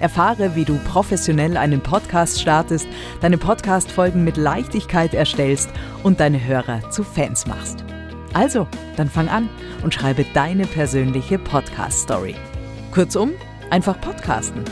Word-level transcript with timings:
Erfahre, 0.00 0.56
wie 0.56 0.64
du 0.64 0.78
professionell 0.78 1.56
einen 1.56 1.80
Podcast 1.80 2.40
startest, 2.40 2.88
deine 3.20 3.38
Podcast-Folgen 3.38 4.24
mit 4.24 4.36
Leichtigkeit 4.36 5.14
erstellst 5.14 5.70
und 6.02 6.20
deine 6.20 6.44
Hörer 6.44 6.90
zu 6.90 7.04
Fans 7.04 7.46
machst. 7.46 7.84
Also, 8.32 8.66
dann 8.96 9.08
fang 9.08 9.28
an 9.28 9.48
und 9.82 9.94
schreibe 9.94 10.24
deine 10.34 10.66
persönliche 10.66 11.38
Podcast-Story. 11.38 12.34
Kurzum, 12.92 13.32
einfach 13.70 14.00
podcasten. 14.00 14.64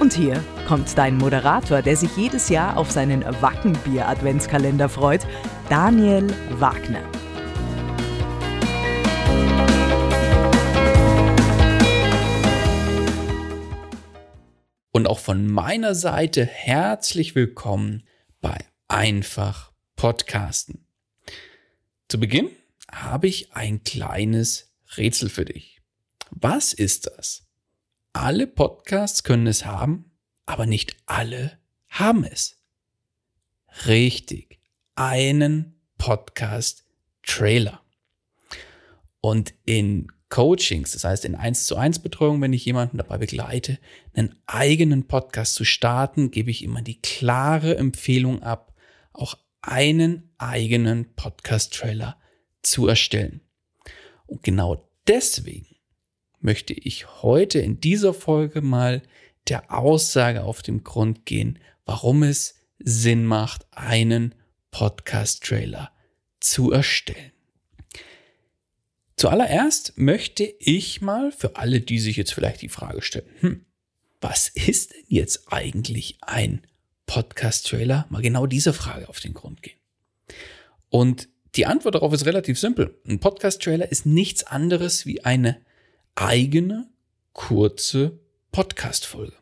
Und 0.00 0.12
hier 0.12 0.42
kommt 0.66 0.96
dein 0.98 1.16
Moderator, 1.16 1.82
der 1.82 1.96
sich 1.96 2.16
jedes 2.16 2.48
Jahr 2.48 2.76
auf 2.76 2.90
seinen 2.90 3.24
Wackenbier-Adventskalender 3.40 4.88
freut, 4.88 5.26
Daniel 5.68 6.26
Wagner. 6.58 7.02
Auch 15.14 15.20
von 15.20 15.46
meiner 15.46 15.94
Seite 15.94 16.44
herzlich 16.44 17.36
willkommen 17.36 18.02
bei 18.40 18.58
Einfach 18.88 19.72
Podcasten. 19.94 20.88
Zu 22.08 22.18
Beginn 22.18 22.50
habe 22.90 23.28
ich 23.28 23.52
ein 23.52 23.84
kleines 23.84 24.74
Rätsel 24.96 25.28
für 25.28 25.44
dich. 25.44 25.80
Was 26.30 26.72
ist 26.72 27.06
das? 27.06 27.46
Alle 28.12 28.48
Podcasts 28.48 29.22
können 29.22 29.46
es 29.46 29.64
haben, 29.64 30.10
aber 30.46 30.66
nicht 30.66 30.96
alle 31.06 31.60
haben 31.88 32.24
es. 32.24 32.56
Richtig, 33.86 34.58
einen 34.96 35.80
Podcast-Trailer. 35.96 37.80
Und 39.20 39.54
in 39.64 40.08
Coachings, 40.28 40.92
das 40.92 41.04
heißt 41.04 41.24
in 41.24 41.34
1 41.34 41.66
zu 41.66 41.76
1 41.76 42.00
Betreuung, 42.00 42.40
wenn 42.40 42.52
ich 42.52 42.64
jemanden 42.64 42.98
dabei 42.98 43.18
begleite, 43.18 43.78
einen 44.14 44.34
eigenen 44.46 45.06
Podcast 45.06 45.54
zu 45.54 45.64
starten, 45.64 46.30
gebe 46.30 46.50
ich 46.50 46.62
immer 46.62 46.82
die 46.82 47.00
klare 47.00 47.76
Empfehlung 47.76 48.42
ab, 48.42 48.74
auch 49.12 49.36
einen 49.60 50.30
eigenen 50.38 51.14
Podcast-Trailer 51.14 52.18
zu 52.62 52.88
erstellen. 52.88 53.40
Und 54.26 54.42
genau 54.42 54.88
deswegen 55.06 55.76
möchte 56.40 56.74
ich 56.74 57.22
heute 57.22 57.60
in 57.60 57.80
dieser 57.80 58.12
Folge 58.12 58.60
mal 58.60 59.02
der 59.48 59.72
Aussage 59.72 60.44
auf 60.44 60.62
den 60.62 60.84
Grund 60.84 61.26
gehen, 61.26 61.58
warum 61.86 62.22
es 62.22 62.56
Sinn 62.78 63.24
macht, 63.24 63.66
einen 63.70 64.34
Podcast-Trailer 64.70 65.92
zu 66.40 66.72
erstellen. 66.72 67.33
Zuallererst 69.16 69.96
möchte 69.96 70.44
ich 70.58 71.00
mal 71.00 71.30
für 71.30 71.56
alle, 71.56 71.80
die 71.80 71.98
sich 71.98 72.16
jetzt 72.16 72.34
vielleicht 72.34 72.62
die 72.62 72.68
Frage 72.68 73.00
stellen, 73.00 73.28
hm, 73.40 73.64
was 74.20 74.48
ist 74.48 74.92
denn 74.92 75.04
jetzt 75.08 75.52
eigentlich 75.52 76.18
ein 76.22 76.62
Podcast-Trailer? 77.06 78.06
Mal 78.08 78.22
genau 78.22 78.46
dieser 78.46 78.72
Frage 78.72 79.08
auf 79.08 79.20
den 79.20 79.34
Grund 79.34 79.62
gehen. 79.62 79.78
Und 80.88 81.28
die 81.54 81.66
Antwort 81.66 81.94
darauf 81.94 82.12
ist 82.12 82.26
relativ 82.26 82.58
simpel. 82.58 82.98
Ein 83.06 83.20
Podcast-Trailer 83.20 83.90
ist 83.90 84.06
nichts 84.06 84.44
anderes 84.44 85.06
wie 85.06 85.24
eine 85.24 85.60
eigene, 86.16 86.88
kurze 87.32 88.18
Podcast-Folge, 88.50 89.34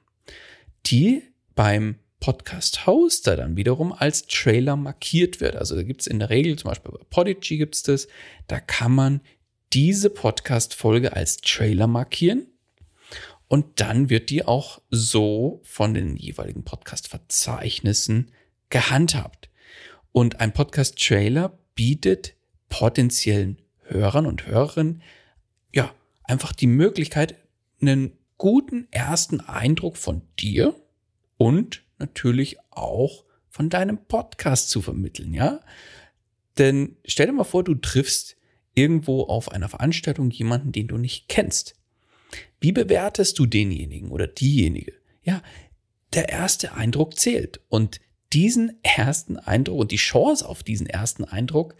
die 0.86 1.22
beim 1.54 1.96
Podcast-Hoster 2.20 3.36
dann 3.36 3.56
wiederum 3.56 3.92
als 3.92 4.26
Trailer 4.26 4.76
markiert 4.76 5.40
wird. 5.40 5.56
Also 5.56 5.74
da 5.74 5.82
gibt 5.82 6.02
es 6.02 6.06
in 6.06 6.18
der 6.18 6.30
Regel, 6.30 6.56
zum 6.56 6.68
Beispiel 6.68 6.92
bei 6.92 7.04
Podigy 7.10 7.58
gibt 7.58 7.74
es 7.74 7.82
das, 7.82 8.08
da 8.46 8.60
kann 8.60 8.92
man 8.92 9.20
diese 9.72 10.10
Podcast-Folge 10.10 11.14
als 11.14 11.38
Trailer 11.38 11.86
markieren 11.86 12.46
und 13.48 13.80
dann 13.80 14.10
wird 14.10 14.30
die 14.30 14.44
auch 14.44 14.80
so 14.90 15.60
von 15.62 15.94
den 15.94 16.16
jeweiligen 16.16 16.64
Podcast-Verzeichnissen 16.64 18.30
gehandhabt. 18.70 19.50
Und 20.12 20.40
ein 20.40 20.52
Podcast-Trailer 20.52 21.58
bietet 21.74 22.34
potenziellen 22.68 23.60
Hörern 23.84 24.26
und 24.26 24.46
Hörerinnen 24.46 25.02
ja 25.72 25.94
einfach 26.24 26.52
die 26.52 26.66
Möglichkeit, 26.66 27.34
einen 27.80 28.12
guten 28.38 28.88
ersten 28.90 29.40
Eindruck 29.40 29.96
von 29.96 30.22
dir 30.38 30.74
und 31.36 31.82
natürlich 31.98 32.56
auch 32.70 33.24
von 33.50 33.68
deinem 33.68 33.98
Podcast 33.98 34.70
zu 34.70 34.80
vermitteln, 34.80 35.34
ja? 35.34 35.60
Denn 36.58 36.96
stell 37.04 37.26
dir 37.26 37.32
mal 37.32 37.44
vor, 37.44 37.64
du 37.64 37.74
triffst 37.74 38.36
irgendwo 38.74 39.22
auf 39.24 39.50
einer 39.50 39.68
Veranstaltung 39.68 40.30
jemanden, 40.30 40.72
den 40.72 40.88
du 40.88 40.96
nicht 40.98 41.28
kennst. 41.28 41.74
Wie 42.60 42.72
bewertest 42.72 43.38
du 43.38 43.46
denjenigen 43.46 44.10
oder 44.10 44.26
diejenige? 44.26 44.94
Ja, 45.22 45.42
der 46.14 46.28
erste 46.28 46.74
Eindruck 46.74 47.18
zählt. 47.18 47.60
Und 47.68 48.00
diesen 48.32 48.78
ersten 48.82 49.36
Eindruck 49.36 49.78
und 49.78 49.90
die 49.90 49.96
Chance 49.96 50.48
auf 50.48 50.62
diesen 50.62 50.86
ersten 50.86 51.24
Eindruck, 51.24 51.74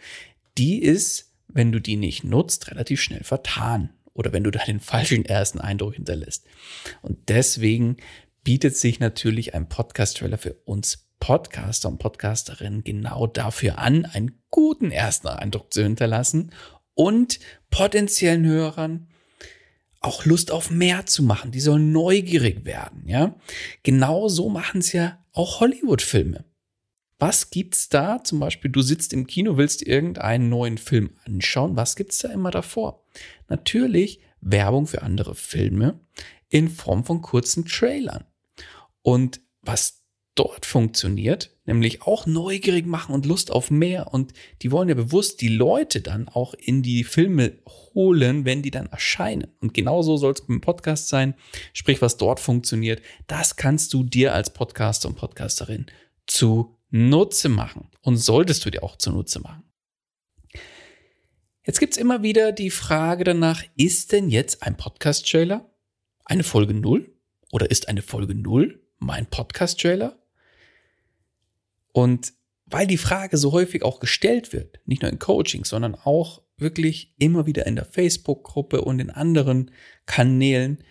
die 0.57 0.81
ist, 0.81 1.33
wenn 1.47 1.71
du 1.71 1.79
die 1.79 1.95
nicht 1.95 2.23
nutzt, 2.23 2.69
relativ 2.69 3.01
schnell 3.01 3.23
vertan. 3.23 3.89
Oder 4.13 4.31
wenn 4.33 4.43
du 4.43 4.51
da 4.51 4.63
den 4.63 4.79
falschen 4.81 5.25
ersten 5.25 5.59
Eindruck 5.59 5.95
hinterlässt. 5.95 6.45
Und 7.01 7.29
deswegen 7.29 7.97
bietet 8.43 8.75
sich 8.77 8.99
natürlich 8.99 9.55
ein 9.55 9.69
Podcast-Trailer 9.69 10.37
für 10.37 10.55
uns 10.65 11.07
Podcaster 11.19 11.87
und 11.87 11.99
Podcasterinnen 11.99 12.83
genau 12.83 13.27
dafür 13.27 13.79
an, 13.79 14.03
einen 14.03 14.41
guten 14.51 14.91
ersten 14.91 15.29
Eindruck 15.29 15.73
zu 15.73 15.81
hinterlassen 15.81 16.51
und 16.95 17.39
potenziellen 17.69 18.45
Hörern 18.45 19.07
auch 19.99 20.25
Lust 20.25 20.51
auf 20.51 20.69
mehr 20.69 21.05
zu 21.05 21.23
machen. 21.23 21.51
Die 21.51 21.61
sollen 21.61 21.91
neugierig 21.91 22.65
werden, 22.65 23.03
ja. 23.07 23.35
Genau 23.83 24.27
so 24.27 24.49
machen 24.49 24.79
es 24.81 24.91
ja 24.91 25.17
auch 25.31 25.61
Hollywood-Filme. 25.61 26.43
Was 27.19 27.51
gibt's 27.51 27.87
da? 27.87 28.21
Zum 28.21 28.39
Beispiel, 28.39 28.69
du 28.69 28.81
sitzt 28.81 29.13
im 29.13 29.27
Kino, 29.27 29.55
willst 29.55 29.81
irgendeinen 29.81 30.49
neuen 30.49 30.77
Film 30.77 31.11
anschauen. 31.25 31.77
Was 31.77 31.95
gibt's 31.95 32.19
da 32.19 32.29
immer 32.29 32.51
davor? 32.51 33.05
Natürlich 33.47 34.19
Werbung 34.41 34.87
für 34.87 35.03
andere 35.03 35.35
Filme 35.35 36.01
in 36.49 36.69
Form 36.69 37.05
von 37.05 37.21
kurzen 37.21 37.65
Trailern. 37.65 38.25
Und 39.01 39.39
was 39.61 40.02
dort 40.35 40.65
funktioniert, 40.65 41.51
nämlich 41.65 42.01
auch 42.01 42.25
neugierig 42.25 42.85
machen 42.85 43.13
und 43.13 43.25
Lust 43.25 43.51
auf 43.51 43.69
mehr. 43.69 44.13
Und 44.13 44.33
die 44.61 44.71
wollen 44.71 44.89
ja 44.89 44.95
bewusst 44.95 45.41
die 45.41 45.49
Leute 45.49 46.01
dann 46.01 46.27
auch 46.27 46.53
in 46.55 46.81
die 46.81 47.03
Filme 47.03 47.59
holen, 47.93 48.45
wenn 48.45 48.61
die 48.61 48.71
dann 48.71 48.87
erscheinen. 48.87 49.47
Und 49.61 49.73
genauso 49.73 50.17
soll 50.17 50.33
es 50.33 50.45
beim 50.45 50.61
Podcast 50.61 51.07
sein. 51.07 51.35
Sprich, 51.73 52.01
was 52.01 52.17
dort 52.17 52.39
funktioniert, 52.39 53.01
das 53.27 53.55
kannst 53.55 53.93
du 53.93 54.03
dir 54.03 54.33
als 54.33 54.53
Podcaster 54.53 55.07
und 55.07 55.15
Podcasterin 55.15 55.85
zu 56.25 56.77
Nutze 56.89 57.49
machen. 57.49 57.89
Und 58.01 58.17
solltest 58.17 58.65
du 58.65 58.69
dir 58.71 58.83
auch 58.83 58.97
zunutze 58.97 59.39
machen. 59.39 59.63
Jetzt 61.65 61.79
gibt's 61.79 61.97
immer 61.97 62.23
wieder 62.23 62.51
die 62.51 62.71
Frage 62.71 63.23
danach, 63.23 63.63
ist 63.77 64.11
denn 64.11 64.29
jetzt 64.29 64.63
ein 64.63 64.75
Podcast-Trailer 64.75 65.69
eine 66.25 66.43
Folge 66.43 66.73
0? 66.73 67.09
Oder 67.51 67.71
ist 67.71 67.87
eine 67.87 68.01
Folge 68.01 68.35
0 68.35 68.81
mein 68.99 69.27
Podcast-Trailer? 69.27 70.22
Und 71.93 72.33
weil 72.65 72.87
die 72.87 72.97
Frage 72.97 73.37
so 73.37 73.53
häufig 73.53 73.83
auch 73.83 73.99
gestellt 73.99 74.51
wird, 74.51 74.79
nicht 74.85 75.01
nur 75.01 75.11
in 75.11 75.19
Coaching, 75.19 75.63
sondern 75.63 75.95
auch 75.95 76.41
wirklich 76.57 77.13
immer 77.17 77.45
wieder 77.45 77.65
in 77.65 77.75
der 77.75 77.85
Facebook-Gruppe 77.85 78.81
und 78.81 78.99
in 78.99 79.09
anderen 79.09 79.71
Kanälen, 80.05 80.83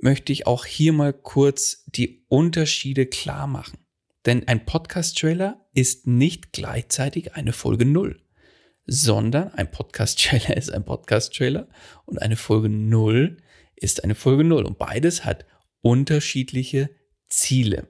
möchte 0.00 0.32
ich 0.32 0.46
auch 0.46 0.64
hier 0.64 0.92
mal 0.92 1.12
kurz 1.12 1.84
die 1.86 2.24
Unterschiede 2.28 3.06
klar 3.06 3.46
machen. 3.46 3.78
Denn 4.26 4.46
ein 4.48 4.66
Podcast-Trailer 4.66 5.66
ist 5.72 6.06
nicht 6.06 6.52
gleichzeitig 6.52 7.34
eine 7.34 7.52
Folge 7.52 7.86
0, 7.86 8.20
sondern 8.86 9.52
ein 9.54 9.70
Podcast-Trailer 9.70 10.56
ist 10.56 10.70
ein 10.70 10.84
Podcast-Trailer 10.84 11.68
und 12.04 12.20
eine 12.20 12.36
Folge 12.36 12.68
0 12.68 13.38
ist 13.76 14.04
eine 14.04 14.14
Folge 14.14 14.44
0. 14.44 14.64
Und 14.64 14.78
beides 14.78 15.24
hat 15.24 15.46
unterschiedliche 15.80 16.90
Ziele. 17.28 17.88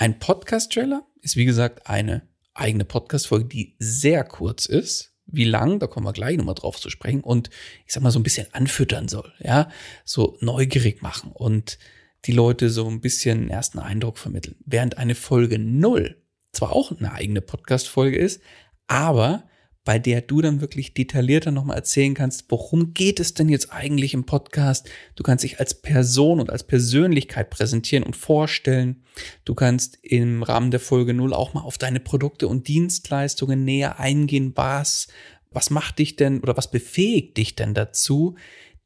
Ein 0.00 0.20
Podcast-Trailer 0.20 1.04
ist 1.22 1.34
wie 1.34 1.44
gesagt 1.44 1.88
eine 1.88 2.22
eigene 2.54 2.84
Podcast-Folge, 2.84 3.46
die 3.46 3.74
sehr 3.80 4.22
kurz 4.22 4.66
ist. 4.66 5.12
Wie 5.26 5.42
lang, 5.42 5.80
da 5.80 5.88
kommen 5.88 6.06
wir 6.06 6.12
gleich 6.12 6.36
nochmal 6.36 6.54
drauf 6.54 6.80
zu 6.80 6.88
sprechen 6.88 7.20
und 7.20 7.50
ich 7.84 7.92
sag 7.92 8.04
mal 8.04 8.12
so 8.12 8.20
ein 8.20 8.22
bisschen 8.22 8.46
anfüttern 8.54 9.08
soll, 9.08 9.32
ja, 9.40 9.68
so 10.04 10.38
neugierig 10.40 11.02
machen 11.02 11.32
und 11.32 11.80
die 12.26 12.32
Leute 12.32 12.70
so 12.70 12.88
ein 12.88 13.00
bisschen 13.00 13.50
ersten 13.50 13.80
Eindruck 13.80 14.18
vermitteln. 14.18 14.54
Während 14.64 14.98
eine 14.98 15.16
Folge 15.16 15.58
null 15.58 16.22
zwar 16.52 16.72
auch 16.72 16.92
eine 16.92 17.12
eigene 17.12 17.40
Podcast-Folge 17.40 18.18
ist, 18.18 18.40
aber 18.86 19.48
bei 19.84 19.98
der 19.98 20.20
du 20.20 20.42
dann 20.42 20.60
wirklich 20.60 20.92
detaillierter 20.92 21.50
nochmal 21.50 21.76
erzählen 21.76 22.14
kannst, 22.14 22.44
worum 22.50 22.92
geht 22.92 23.20
es 23.20 23.34
denn 23.34 23.48
jetzt 23.48 23.72
eigentlich 23.72 24.12
im 24.12 24.26
Podcast? 24.26 24.88
Du 25.16 25.22
kannst 25.22 25.44
dich 25.44 25.60
als 25.60 25.80
Person 25.80 26.40
und 26.40 26.50
als 26.50 26.64
Persönlichkeit 26.64 27.48
präsentieren 27.48 28.04
und 28.04 28.14
vorstellen. 28.14 29.02
Du 29.44 29.54
kannst 29.54 29.98
im 30.02 30.42
Rahmen 30.42 30.70
der 30.70 30.80
Folge 30.80 31.14
0 31.14 31.32
auch 31.32 31.54
mal 31.54 31.62
auf 31.62 31.78
deine 31.78 32.00
Produkte 32.00 32.48
und 32.48 32.68
Dienstleistungen 32.68 33.64
näher 33.64 33.98
eingehen. 33.98 34.52
Was, 34.56 35.08
was 35.50 35.70
macht 35.70 35.98
dich 35.98 36.16
denn 36.16 36.40
oder 36.40 36.56
was 36.56 36.70
befähigt 36.70 37.36
dich 37.38 37.56
denn 37.56 37.72
dazu, 37.72 38.36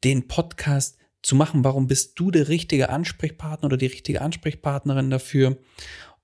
den 0.04 0.28
Podcast 0.28 0.98
zu 1.22 1.34
machen? 1.34 1.64
Warum 1.64 1.88
bist 1.88 2.18
du 2.18 2.30
der 2.30 2.48
richtige 2.48 2.90
Ansprechpartner 2.90 3.66
oder 3.66 3.76
die 3.76 3.86
richtige 3.86 4.20
Ansprechpartnerin 4.20 5.10
dafür? 5.10 5.58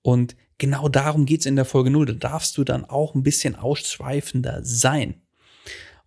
Und 0.03 0.37
genau 0.59 0.89
darum 0.89 1.27
geht's 1.27 1.47
in 1.47 1.57
der 1.57 1.65
Folge 1.65 1.91
0. 1.91 2.07
Da 2.07 2.13
darfst 2.13 2.57
du 2.59 2.65
dann 2.65 2.85
auch 2.85 3.15
ein 3.15 3.23
bisschen 3.23 3.57
ausschweifender 3.57 4.61
sein. 4.63 5.23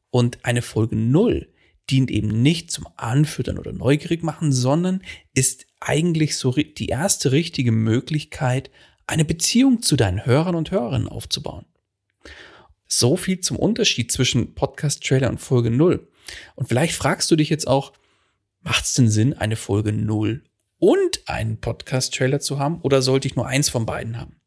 Und 0.10 0.44
eine 0.46 0.62
Folge 0.62 0.96
0 0.96 1.48
dient 1.90 2.12
eben 2.12 2.42
nicht 2.42 2.72
zum 2.72 2.88
Anfüttern 2.96 3.58
oder 3.58 3.74
neugierig 3.74 4.24
machen, 4.24 4.52
sondern 4.52 5.02
ist 5.34 5.66
eigentlich 5.80 6.38
so 6.38 6.52
die 6.52 6.88
erste 6.88 7.32
richtige 7.32 7.72
Möglichkeit, 7.72 8.70
eine 9.08 9.26
Beziehung 9.26 9.82
zu 9.82 9.96
deinen 9.96 10.26
Hörern 10.26 10.56
und 10.56 10.72
Hörerinnen 10.72 11.10
aufzubauen. 11.10 11.66
So 12.88 13.18
viel 13.18 13.40
zum 13.40 13.58
Unterschied 13.58 14.12
zwischen 14.12 14.54
Podcast-Trailer 14.54 15.30
und 15.30 15.40
Folge 15.40 15.72
0. 15.72 16.08
Und 16.56 16.68
vielleicht 16.68 16.94
fragst 16.94 17.32
du 17.32 17.36
dich 17.36 17.50
jetzt 17.50 17.68
auch, 17.68 17.94
macht 18.62 18.86
es 18.86 18.94
denn 18.94 19.10
Sinn, 19.10 19.34
eine 19.34 19.56
Folge 19.56 19.92
0 19.92 20.44
und 20.78 21.28
einen 21.28 21.60
Podcast-Trailer 21.60 22.40
zu 22.40 22.60
haben 22.60 22.82
oder 22.82 23.02
sollte 23.02 23.28
ich 23.28 23.36
nur 23.36 23.48
eins 23.48 23.70
von 23.70 23.86
beiden 23.86 24.20
haben? 24.20 24.41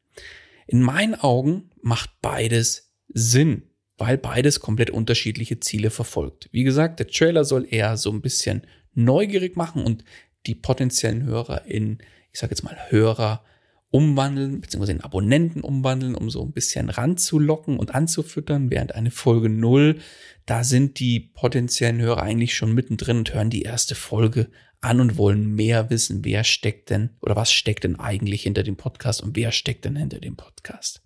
In 0.66 0.82
meinen 0.82 1.14
Augen 1.14 1.70
macht 1.82 2.10
beides 2.20 2.92
Sinn, 3.08 3.62
weil 3.96 4.18
beides 4.18 4.60
komplett 4.60 4.90
unterschiedliche 4.90 5.60
Ziele 5.60 5.90
verfolgt. 5.90 6.48
Wie 6.52 6.64
gesagt, 6.64 6.98
der 6.98 7.08
Trailer 7.08 7.44
soll 7.44 7.66
eher 7.68 7.96
so 7.96 8.10
ein 8.10 8.22
bisschen 8.22 8.62
neugierig 8.94 9.56
machen 9.56 9.84
und 9.84 10.04
die 10.46 10.54
potenziellen 10.54 11.24
Hörer 11.24 11.66
in, 11.66 11.98
ich 12.32 12.40
sage 12.40 12.52
jetzt 12.52 12.64
mal, 12.64 12.76
Hörer 12.88 13.44
umwandeln, 13.90 14.60
beziehungsweise 14.60 14.92
in 14.92 15.02
Abonnenten 15.02 15.60
umwandeln, 15.60 16.16
um 16.16 16.28
so 16.28 16.42
ein 16.42 16.52
bisschen 16.52 16.90
ranzulocken 16.90 17.78
und 17.78 17.94
anzufüttern, 17.94 18.68
während 18.68 18.94
eine 18.94 19.12
Folge 19.12 19.48
null, 19.48 20.00
da 20.46 20.64
sind 20.64 20.98
die 20.98 21.20
potenziellen 21.20 22.00
Hörer 22.00 22.20
eigentlich 22.20 22.56
schon 22.56 22.74
mittendrin 22.74 23.18
und 23.18 23.32
hören 23.32 23.50
die 23.50 23.62
erste 23.62 23.94
Folge 23.94 24.50
an 24.84 25.00
und 25.00 25.16
wollen 25.16 25.54
mehr 25.54 25.90
wissen, 25.90 26.24
wer 26.24 26.44
steckt 26.44 26.90
denn 26.90 27.10
oder 27.20 27.36
was 27.36 27.52
steckt 27.52 27.84
denn 27.84 27.98
eigentlich 27.98 28.42
hinter 28.42 28.62
dem 28.62 28.76
Podcast 28.76 29.22
und 29.22 29.34
wer 29.36 29.50
steckt 29.50 29.84
denn 29.84 29.96
hinter 29.96 30.20
dem 30.20 30.36
Podcast. 30.36 31.02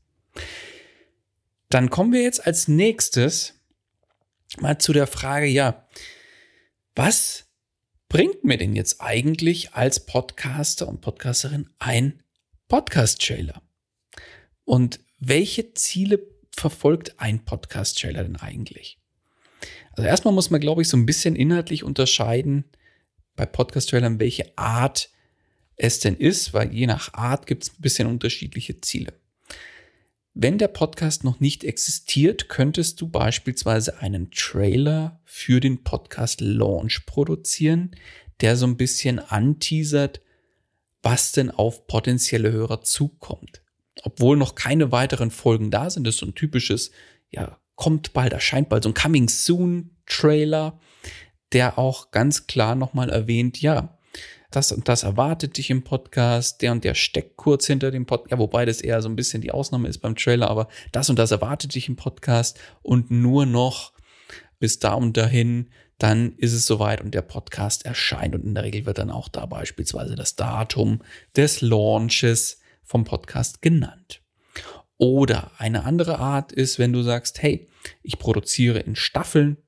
Dann 1.69 1.91
kommen 1.91 2.13
wir 2.13 2.23
jetzt 2.23 2.47
als 2.47 2.69
nächstes 2.69 3.55
mal 4.59 4.79
zu 4.79 4.93
der 4.93 5.07
Frage, 5.07 5.47
ja, 5.47 5.87
was 6.95 7.47
bringt 8.09 8.43
mir 8.45 8.57
denn 8.57 8.75
jetzt 8.75 9.01
eigentlich 9.01 9.75
als 9.75 10.05
Podcaster 10.07 10.89
und 10.89 11.01
Podcasterin 11.01 11.69
ein 11.79 12.23
Podcast-Trailer? 12.69 13.63
Und 14.65 15.01
welche 15.19 15.75
Ziele 15.75 16.21
verfolgt 16.55 17.21
ein 17.21 17.45
Podcast-Trailer 17.45 18.25
denn 18.25 18.37
eigentlich? 18.37 18.99
Also 19.93 20.09
erstmal 20.09 20.35
muss 20.35 20.51
man, 20.51 20.61
glaube 20.61 20.83
ich, 20.83 20.89
so 20.89 20.97
ein 20.97 21.07
bisschen 21.07 21.37
inhaltlich 21.37 21.85
unterscheiden, 21.85 22.65
bei 23.39 23.47
Podcast-Trailern, 23.47 24.21
welche 24.21 24.53
Art 24.57 25.11
es 25.77 26.01
denn 26.01 26.17
ist, 26.17 26.53
weil 26.53 26.75
je 26.75 26.87
nach 26.87 27.15
Art 27.15 27.47
gibt 27.47 27.63
es 27.63 27.71
ein 27.71 27.81
bisschen 27.81 28.09
unterschiedliche 28.09 28.81
Ziele. 28.81 29.15
Wenn 30.35 30.59
der 30.59 30.69
Podcast 30.69 31.25
noch 31.25 31.41
nicht 31.41 31.65
existiert, 31.65 32.49
könntest 32.49 33.01
du 33.01 33.09
beispielsweise 33.09 34.01
einen 34.01 34.31
Trailer 34.33 35.21
für 35.25 35.61
den 35.61 35.85
Podcast 35.85 36.41
Launch 36.41 37.07
produzieren, 37.07 37.93
der 38.41 38.57
so 38.57 38.67
ein 38.67 38.77
bisschen 38.77 39.21
anteasert, 39.21 40.21
was 41.03 41.31
denn 41.33 41.51
auf 41.51 41.87
potenzielle 41.87 42.51
Hörer 42.51 42.83
zukommt. 42.83 43.63
Obwohl 44.03 44.37
noch 44.37 44.57
keine 44.57 44.91
weiteren 44.91 45.31
Folgen 45.31 45.71
da 45.71 45.91
sind, 45.91 46.05
das 46.07 46.17
ist 46.17 46.21
so 46.21 46.27
ein 46.27 46.35
typisches, 46.35 46.91
ja, 47.31 47.59
kommt 47.77 48.13
bald, 48.13 48.33
erscheint 48.33 48.69
bald 48.69 48.83
so 48.83 48.91
ein 48.91 48.95
Coming 48.95 49.29
Soon 49.29 49.91
Trailer, 50.07 50.81
der 51.53 51.79
auch 51.79 52.11
ganz 52.11 52.47
klar 52.47 52.75
nochmal 52.75 53.11
erwähnt, 53.11 53.61
ja, 53.61 53.99
das 54.51 54.73
und 54.73 54.89
das 54.89 55.03
erwartet 55.03 55.59
dich 55.59 55.69
im 55.69 55.85
Podcast, 55.85 56.63
der 56.63 56.73
und 56.73 56.83
der 56.83 56.95
steckt 56.95 57.37
kurz 57.37 57.67
hinter 57.67 57.91
dem 57.91 58.07
Podcast, 58.07 58.31
ja, 58.33 58.39
wobei 58.39 58.65
das 58.65 58.81
eher 58.81 59.03
so 59.03 59.09
ein 59.09 59.17
bisschen 59.17 59.43
die 59.43 59.51
Ausnahme 59.51 59.89
ist 59.89 59.99
beim 59.99 60.17
Trailer, 60.17 60.49
aber 60.49 60.69
das 60.93 61.11
und 61.11 61.19
das 61.19 61.31
erwartet 61.31 61.75
dich 61.75 61.89
im 61.89 61.97
Podcast 61.97 62.59
und 62.83 63.11
nur 63.11 63.45
noch 63.45 63.93
bis 64.59 64.79
da 64.79 64.95
und 64.95 65.17
dahin, 65.17 65.71
dann 65.99 66.33
ist 66.37 66.53
es 66.53 66.67
soweit 66.67 67.01
und 67.01 67.15
der 67.15 67.23
Podcast 67.23 67.85
erscheint 67.85 68.35
und 68.35 68.45
in 68.45 68.55
der 68.55 68.65
Regel 68.65 68.87
wird 68.87 68.99
dann 68.99 69.11
auch 69.11 69.29
da 69.29 69.47
beispielsweise 69.47 70.15
das 70.15 70.37
Datum 70.37 71.01
des 71.37 71.61
Launches 71.61 72.61
vom 72.85 73.05
Podcast 73.05 73.63
genannt. 73.63 74.23
Oder 74.97 75.53
eine 75.59 75.85
andere 75.85 76.19
Art 76.19 76.53
ist, 76.53 76.79
wenn 76.79 76.93
du 76.93 77.03
sagst, 77.03 77.43
hey, 77.43 77.69
ich 78.03 78.19
produziere 78.19 78.81
in 78.81 78.97
Staffeln 78.97 79.59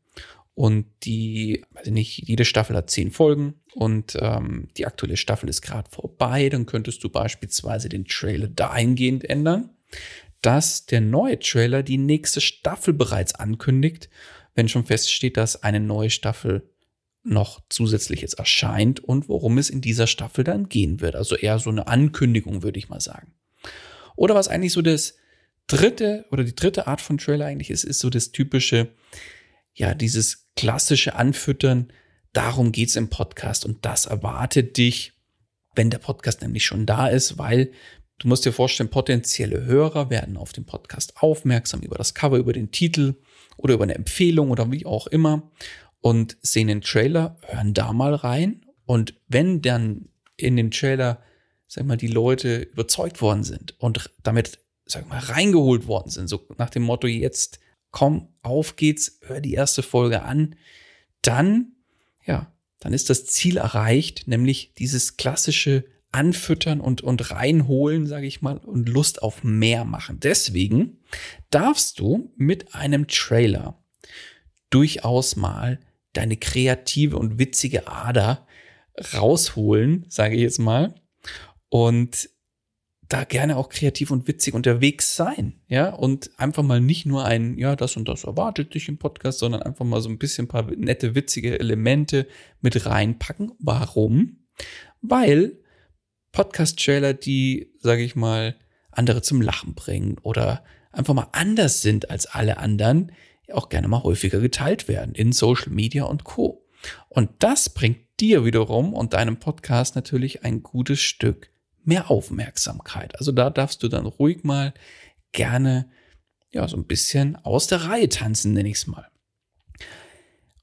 und 0.61 0.85
die, 1.05 1.65
ich 1.83 1.91
nicht, 1.91 2.29
jede 2.29 2.45
Staffel 2.45 2.77
hat 2.77 2.91
zehn 2.91 3.11
Folgen 3.11 3.55
und 3.73 4.19
ähm, 4.21 4.69
die 4.77 4.85
aktuelle 4.85 5.17
Staffel 5.17 5.49
ist 5.49 5.63
gerade 5.63 5.89
vorbei. 5.89 6.51
Dann 6.51 6.67
könntest 6.67 7.03
du 7.03 7.09
beispielsweise 7.09 7.89
den 7.89 8.05
Trailer 8.05 8.47
dahingehend 8.47 9.25
ändern, 9.25 9.71
dass 10.43 10.85
der 10.85 11.01
neue 11.01 11.39
Trailer 11.39 11.83
die 11.83 11.97
nächste 11.97 12.43
Staffel 12.43 12.93
bereits 12.93 13.35
ankündigt, 13.35 14.11
wenn 14.55 14.69
schon 14.69 14.85
feststeht, 14.85 15.39
dass 15.39 15.63
eine 15.63 15.81
neue 15.81 16.11
Staffel 16.11 16.69
noch 17.23 17.63
zusätzlich 17.71 18.21
jetzt 18.21 18.39
erscheint 18.39 19.01
und 19.01 19.31
worum 19.31 19.57
es 19.57 19.71
in 19.71 19.81
dieser 19.81 20.07
Staffel 20.07 20.45
dann 20.45 20.69
gehen 20.69 21.01
wird. 21.01 21.17
Also 21.17 21.37
eher 21.37 21.59
so 21.59 21.71
eine 21.71 21.87
Ankündigung, 21.87 22.63
würde 22.63 22.79
ich 22.79 22.91
mal 22.91 23.01
sagen. 23.01 23.33
Oder 24.15 24.35
was 24.35 24.49
eigentlich 24.49 24.75
so 24.75 24.83
das 24.83 25.17
dritte 25.69 26.27
oder 26.31 26.45
die 26.45 26.55
dritte 26.55 26.87
Art 26.87 27.01
von 27.01 27.17
Trailer 27.17 27.47
eigentlich 27.47 27.71
ist, 27.71 27.85
ist 27.85 28.01
so 28.01 28.11
das 28.11 28.31
typische, 28.31 28.89
ja, 29.75 29.95
dieses 29.95 30.49
klassische 30.57 31.15
Anfüttern, 31.15 31.93
darum 32.33 32.73
geht's 32.73 32.97
im 32.97 33.09
Podcast. 33.09 33.65
Und 33.65 33.85
das 33.85 34.07
erwartet 34.07 34.77
dich, 34.77 35.13
wenn 35.75 35.91
der 35.91 35.99
Podcast 35.99 36.43
nämlich 36.43 36.65
schon 36.65 36.87
da 36.87 37.09
ist, 37.09 37.39
weil 37.39 37.73
du 38.19 38.29
musst 38.29 38.45
dir 38.45 38.53
vorstellen, 38.53 38.91
potenzielle 38.91 39.65
Hörer 39.65 40.11
werden 40.11 40.37
auf 40.37 40.53
den 40.53 40.67
Podcast 40.67 41.17
aufmerksam 41.23 41.81
über 41.81 41.97
das 41.97 42.15
Cover, 42.15 42.37
über 42.37 42.53
den 42.53 42.71
Titel 42.71 43.15
oder 43.57 43.75
über 43.75 43.85
eine 43.85 43.95
Empfehlung 43.95 44.51
oder 44.51 44.71
wie 44.73 44.87
auch 44.87 45.07
immer 45.07 45.51
und 46.01 46.37
sehen 46.43 46.69
den 46.69 46.81
Trailer, 46.81 47.37
hören 47.43 47.75
da 47.75 47.93
mal 47.93 48.15
rein. 48.15 48.65
Und 48.87 49.15
wenn 49.29 49.63
dann 49.63 50.09
in 50.37 50.57
dem 50.57 50.71
Trailer, 50.71 51.23
sag 51.67 51.85
mal, 51.85 51.97
die 51.97 52.09
Leute 52.09 52.63
überzeugt 52.63 53.21
worden 53.21 53.45
sind 53.45 53.79
und 53.79 54.11
damit, 54.23 54.59
sag 54.87 55.09
mal, 55.09 55.19
reingeholt 55.19 55.87
worden 55.87 56.11
sind, 56.11 56.29
so 56.29 56.47
nach 56.59 56.71
dem 56.71 56.83
Motto, 56.83 57.07
jetzt 57.07 57.61
komm, 57.91 58.29
auf 58.43 58.77
geht's, 58.77 59.19
hör 59.23 59.41
die 59.41 59.55
erste 59.55 59.83
Folge 59.83 60.23
an, 60.23 60.57
dann, 61.23 61.73
ja, 62.25 62.53
dann 62.81 62.93
ist 62.93 63.11
das 63.11 63.27
Ziel 63.27 63.59
erreicht, 63.59 64.27
nämlich 64.27 64.75
dieses 64.75 65.17
klassische 65.17 65.85
Anfüttern 66.13 66.81
und, 66.81 67.03
und 67.03 67.31
reinholen, 67.31 68.07
sage 68.07 68.27
ich 68.27 68.43
mal, 68.43 68.57
und 68.59 68.89
Lust 68.89 69.23
auf 69.23 69.45
mehr 69.45 69.85
machen. 69.85 70.19
Deswegen 70.21 70.99
darfst 71.51 72.01
du 72.01 72.33
mit 72.37 72.75
einem 72.75 73.07
Trailer 73.07 73.83
durchaus 74.71 75.37
mal 75.37 75.79
deine 76.13 76.37
kreative 76.37 77.17
und 77.17 77.39
witzige 77.39 77.87
Ader 77.87 78.47
rausholen, 79.15 80.07
sage 80.09 80.35
ich 80.35 80.43
jetzt 80.43 80.59
mal. 80.59 80.95
Und 81.69 82.29
da 83.11 83.25
gerne 83.25 83.57
auch 83.57 83.69
kreativ 83.69 84.13
und 84.13 84.29
witzig 84.29 84.55
unterwegs 84.55 85.17
sein, 85.17 85.61
ja, 85.67 85.93
und 85.93 86.31
einfach 86.39 86.63
mal 86.63 86.81
nicht 86.81 87.07
nur 87.07 87.25
ein, 87.25 87.59
ja, 87.59 87.75
das 87.75 87.97
und 87.97 88.09
das 88.09 88.25
erwartet 88.25 88.73
dich 88.75 88.89
im 88.89 88.99
Podcast, 88.99 89.41
sondern 89.41 89.63
einfach 89.63 89.85
mal 89.85 90.01
so 90.01 90.09
ein 90.09 90.19
bisschen 90.19 90.45
ein 90.45 90.49
paar 90.49 90.71
nette, 90.71 91.17
witzige 91.17 91.59
Elemente 91.59 92.29
mit 92.61 92.87
reinpacken. 92.87 93.53
Warum? 93.59 94.39
Weil 95.03 95.59
Podcast-Trailer, 96.31 97.15
die, 97.15 97.73
sage 97.81 98.03
ich 98.03 98.15
mal, 98.15 98.57
andere 98.93 99.23
zum 99.23 99.43
Lachen 99.43 99.75
bringen 99.75 100.17
oder 100.23 100.63
einfach 100.93 101.15
mal 101.15 101.29
anders 101.33 101.83
sind 101.83 102.11
als 102.11 102.27
alle 102.27 102.59
anderen, 102.59 103.11
auch 103.53 103.69
gerne 103.69 103.89
mal 103.89 104.05
häufiger 104.05 104.39
geteilt 104.39 104.87
werden 104.87 105.17
in 105.17 105.33
Social 105.33 105.73
Media 105.73 106.05
und 106.05 106.23
Co. 106.23 106.65
Und 107.09 107.31
das 107.41 107.71
bringt 107.71 107.99
dir 108.21 108.45
wiederum 108.45 108.95
und 108.95 109.15
deinem 109.15 109.39
Podcast 109.39 109.97
natürlich 109.97 110.45
ein 110.45 110.63
gutes 110.63 111.01
Stück 111.01 111.51
mehr 111.85 112.11
Aufmerksamkeit. 112.11 113.19
Also 113.19 113.33
da 113.33 113.51
darfst 113.51 113.83
du 113.83 113.89
dann 113.89 114.07
ruhig 114.07 114.45
mal 114.45 114.75
gerne 115.33 115.91
ja 116.51 116.67
so 116.69 116.77
ein 116.77 116.87
bisschen 116.87 117.37
aus 117.37 117.67
der 117.67 117.85
Reihe 117.85 118.09
tanzen, 118.09 118.53
nenne 118.53 118.69
ich 118.69 118.77
es 118.77 118.87
mal. 118.87 119.09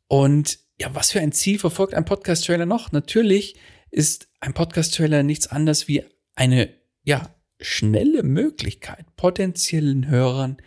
Und 0.07 0.59
ja, 0.79 0.93
was 0.93 1.11
für 1.11 1.19
ein 1.19 1.31
Ziel 1.31 1.59
verfolgt 1.59 1.93
ein 1.93 2.05
Podcast-Trailer 2.05 2.65
noch? 2.65 2.91
Natürlich 2.91 3.55
ist 3.89 4.27
ein 4.39 4.53
Podcast-Trailer 4.53 5.23
nichts 5.23 5.47
anderes 5.47 5.87
wie 5.87 6.03
eine 6.35 6.73
ja 7.03 7.35
schnelle 7.59 8.23
Möglichkeit, 8.23 9.15
potenziellen 9.15 10.07
Hörern 10.07 10.57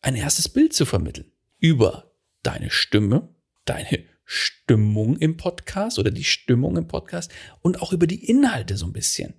ein 0.00 0.14
erstes 0.14 0.48
Bild 0.48 0.72
zu 0.72 0.86
vermitteln 0.86 1.30
über 1.58 2.12
deine 2.42 2.70
Stimme, 2.70 3.34
deine 3.64 4.04
Stimmung 4.24 5.16
im 5.16 5.36
Podcast 5.36 5.98
oder 5.98 6.10
die 6.10 6.24
Stimmung 6.24 6.76
im 6.76 6.88
Podcast 6.88 7.32
und 7.60 7.82
auch 7.82 7.92
über 7.92 8.06
die 8.06 8.28
Inhalte 8.28 8.76
so 8.76 8.86
ein 8.86 8.92
bisschen. 8.92 9.34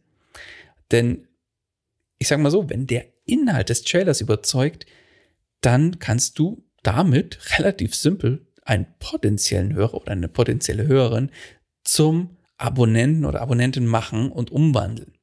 Denn 0.91 1.27
ich 2.17 2.27
sage 2.27 2.41
mal 2.41 2.51
so, 2.51 2.69
wenn 2.69 2.87
der 2.87 3.05
Inhalt 3.25 3.69
des 3.69 3.83
Trailers 3.83 4.21
überzeugt, 4.21 4.85
dann 5.61 5.99
kannst 5.99 6.37
du 6.39 6.63
damit 6.83 7.39
relativ 7.57 7.95
simpel 7.95 8.45
einen 8.63 8.87
potenziellen 8.99 9.73
Hörer 9.73 9.95
oder 9.95 10.11
eine 10.11 10.27
potenzielle 10.27 10.87
Hörerin 10.87 11.31
zum 11.83 12.37
Abonnenten 12.57 13.25
oder 13.25 13.41
Abonnentin 13.41 13.87
machen 13.87 14.31
und 14.31 14.51
umwandeln. 14.51 15.13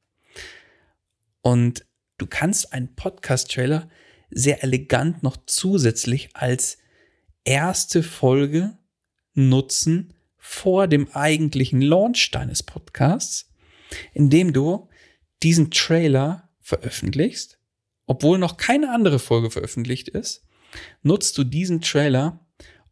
Und 1.41 1.85
du 2.17 2.27
kannst 2.27 2.73
einen 2.73 2.95
Podcast-Trailer 2.95 3.89
sehr 4.29 4.63
elegant 4.63 5.23
noch 5.23 5.37
zusätzlich 5.45 6.29
als 6.33 6.79
erste 7.45 8.03
Folge 8.03 8.77
nutzen 9.33 10.13
vor 10.37 10.87
dem 10.87 11.09
eigentlichen 11.13 11.81
Launch 11.81 12.31
deines 12.31 12.63
Podcasts, 12.63 13.49
indem 14.13 14.51
du 14.51 14.89
diesen 15.43 15.71
Trailer 15.71 16.49
veröffentlichst, 16.59 17.59
obwohl 18.05 18.37
noch 18.37 18.57
keine 18.57 18.91
andere 18.91 19.19
Folge 19.19 19.51
veröffentlicht 19.51 20.09
ist, 20.09 20.45
nutzt 21.01 21.37
du 21.37 21.43
diesen 21.43 21.81
Trailer, 21.81 22.45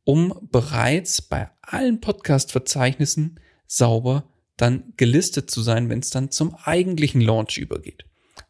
um 0.04 0.48
bereits 0.52 1.22
bei 1.22 1.50
allen 1.62 2.00
Podcast-Verzeichnissen 2.00 3.40
sauber 3.68 4.30
dann 4.58 4.94
gelistet 4.98 5.50
zu 5.52 5.62
sein, 5.62 5.90
wenn 5.90 6.00
es 6.00 6.12
dann 6.12 6.32
zum 6.32 6.56
eigentlichen 6.56 7.22
Launch 7.22 7.58
übergeht. 7.58 8.06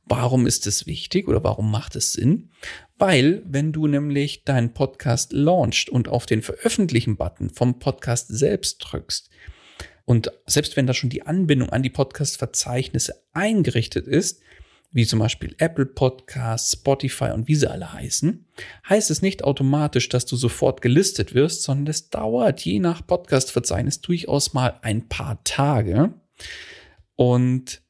Warum 0.05 0.45
ist 0.45 0.67
es 0.67 0.85
wichtig 0.85 1.27
oder 1.27 1.43
warum 1.43 1.71
macht 1.71 1.95
es 1.95 2.13
Sinn? 2.13 2.51
Weil, 2.97 3.41
wenn 3.45 3.71
du 3.71 3.87
nämlich 3.87 4.43
deinen 4.43 4.73
Podcast 4.73 5.33
launchst 5.33 5.89
und 5.89 6.07
auf 6.07 6.27
den 6.27 6.43
Veröffentlichen-Button 6.43 7.49
vom 7.49 7.79
Podcast 7.79 8.27
selbst 8.27 8.77
drückst, 8.79 9.29
und 10.05 10.31
selbst 10.45 10.77
wenn 10.77 10.87
da 10.87 10.93
schon 10.93 11.09
die 11.09 11.25
Anbindung 11.25 11.69
an 11.69 11.83
die 11.83 11.89
Podcast-Verzeichnisse 11.89 13.15
eingerichtet 13.33 14.07
ist, 14.07 14.41
wie 14.91 15.05
zum 15.05 15.19
Beispiel 15.19 15.55
Apple 15.57 15.87
Podcasts, 15.87 16.71
Spotify 16.71 17.31
und 17.33 17.49
wie 17.49 17.55
sie 17.55 17.69
alle 17.69 17.91
heißen, 17.91 18.45
heißt 18.87 19.11
es 19.11 19.21
nicht 19.21 19.43
automatisch, 19.43 20.07
dass 20.07 20.25
du 20.25 20.37
sofort 20.37 20.81
gelistet 20.81 21.33
wirst, 21.33 21.63
sondern 21.63 21.87
es 21.87 22.09
dauert 22.09 22.61
je 22.61 22.79
nach 22.79 23.05
Podcast-Verzeichnis 23.05 23.99
durchaus 23.99 24.53
mal 24.53 24.79
ein 24.83 25.09
paar 25.09 25.43
Tage. 25.43 26.13
Und 27.15 27.81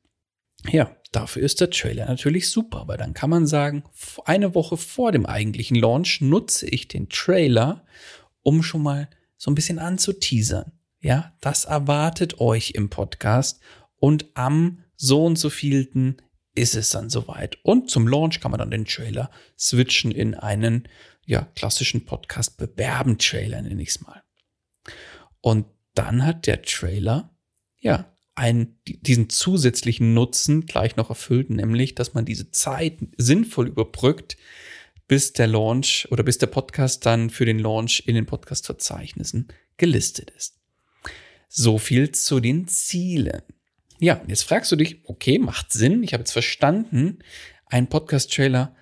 ja, 0.67 0.95
dafür 1.11 1.43
ist 1.43 1.61
der 1.61 1.69
Trailer 1.69 2.07
natürlich 2.07 2.49
super, 2.49 2.85
weil 2.87 2.97
dann 2.97 3.13
kann 3.13 3.29
man 3.29 3.45
sagen, 3.45 3.83
eine 4.25 4.55
Woche 4.55 4.77
vor 4.77 5.11
dem 5.11 5.27
eigentlichen 5.27 5.75
Launch 5.75 6.21
nutze 6.21 6.67
ich 6.67 6.87
den 6.87 7.09
Trailer, 7.09 7.85
um 8.41 8.63
schon 8.63 8.81
mal 8.81 9.09
so 9.37 9.51
ein 9.51 9.55
bisschen 9.55 9.77
anzuteasern. 9.77 10.71
Ja, 11.05 11.35
das 11.39 11.65
erwartet 11.65 12.39
euch 12.39 12.71
im 12.71 12.89
Podcast 12.89 13.61
und 13.97 14.25
am 14.33 14.79
so 14.95 15.23
und 15.23 15.35
so 15.37 15.51
vielten 15.51 16.17
ist 16.55 16.73
es 16.73 16.89
dann 16.89 17.11
soweit. 17.11 17.59
Und 17.61 17.91
zum 17.91 18.07
Launch 18.07 18.39
kann 18.39 18.49
man 18.49 18.57
dann 18.57 18.71
den 18.71 18.85
Trailer 18.85 19.29
switchen 19.55 20.09
in 20.09 20.33
einen 20.33 20.87
ja, 21.27 21.47
klassischen 21.53 22.05
Podcast 22.05 22.57
bewerben 22.57 23.19
Trailer, 23.19 23.61
nenne 23.61 23.83
ich 23.83 23.89
es 23.89 24.01
mal. 24.01 24.23
Und 25.41 25.67
dann 25.93 26.25
hat 26.25 26.47
der 26.47 26.63
Trailer 26.63 27.37
ja 27.79 28.11
einen, 28.33 28.79
diesen 28.87 29.29
zusätzlichen 29.29 30.15
Nutzen 30.15 30.65
gleich 30.65 30.95
noch 30.95 31.09
erfüllt, 31.09 31.51
nämlich, 31.51 31.93
dass 31.93 32.15
man 32.15 32.25
diese 32.25 32.49
Zeit 32.49 32.97
sinnvoll 33.15 33.67
überbrückt, 33.67 34.37
bis 35.07 35.33
der 35.33 35.45
Launch 35.45 36.07
oder 36.09 36.23
bis 36.23 36.39
der 36.39 36.47
Podcast 36.47 37.05
dann 37.05 37.29
für 37.29 37.45
den 37.45 37.59
Launch 37.59 38.01
in 38.07 38.15
den 38.15 38.25
Podcast-Verzeichnissen 38.25 39.49
gelistet 39.77 40.31
ist. 40.31 40.64
So 41.57 41.77
viel 41.77 42.11
zu 42.11 42.41
den 42.41 42.67
Zielen. 42.67 43.41
Ja, 44.01 44.21
jetzt 44.27 44.43
fragst 44.43 44.73
du 44.73 44.75
dich, 44.75 44.99
okay, 45.05 45.39
macht 45.39 45.71
Sinn. 45.71 46.03
Ich 46.03 46.11
habe 46.11 46.19
jetzt 46.19 46.33
verstanden, 46.33 47.19
ein 47.67 47.87
Podcast-Trailer 47.87 48.75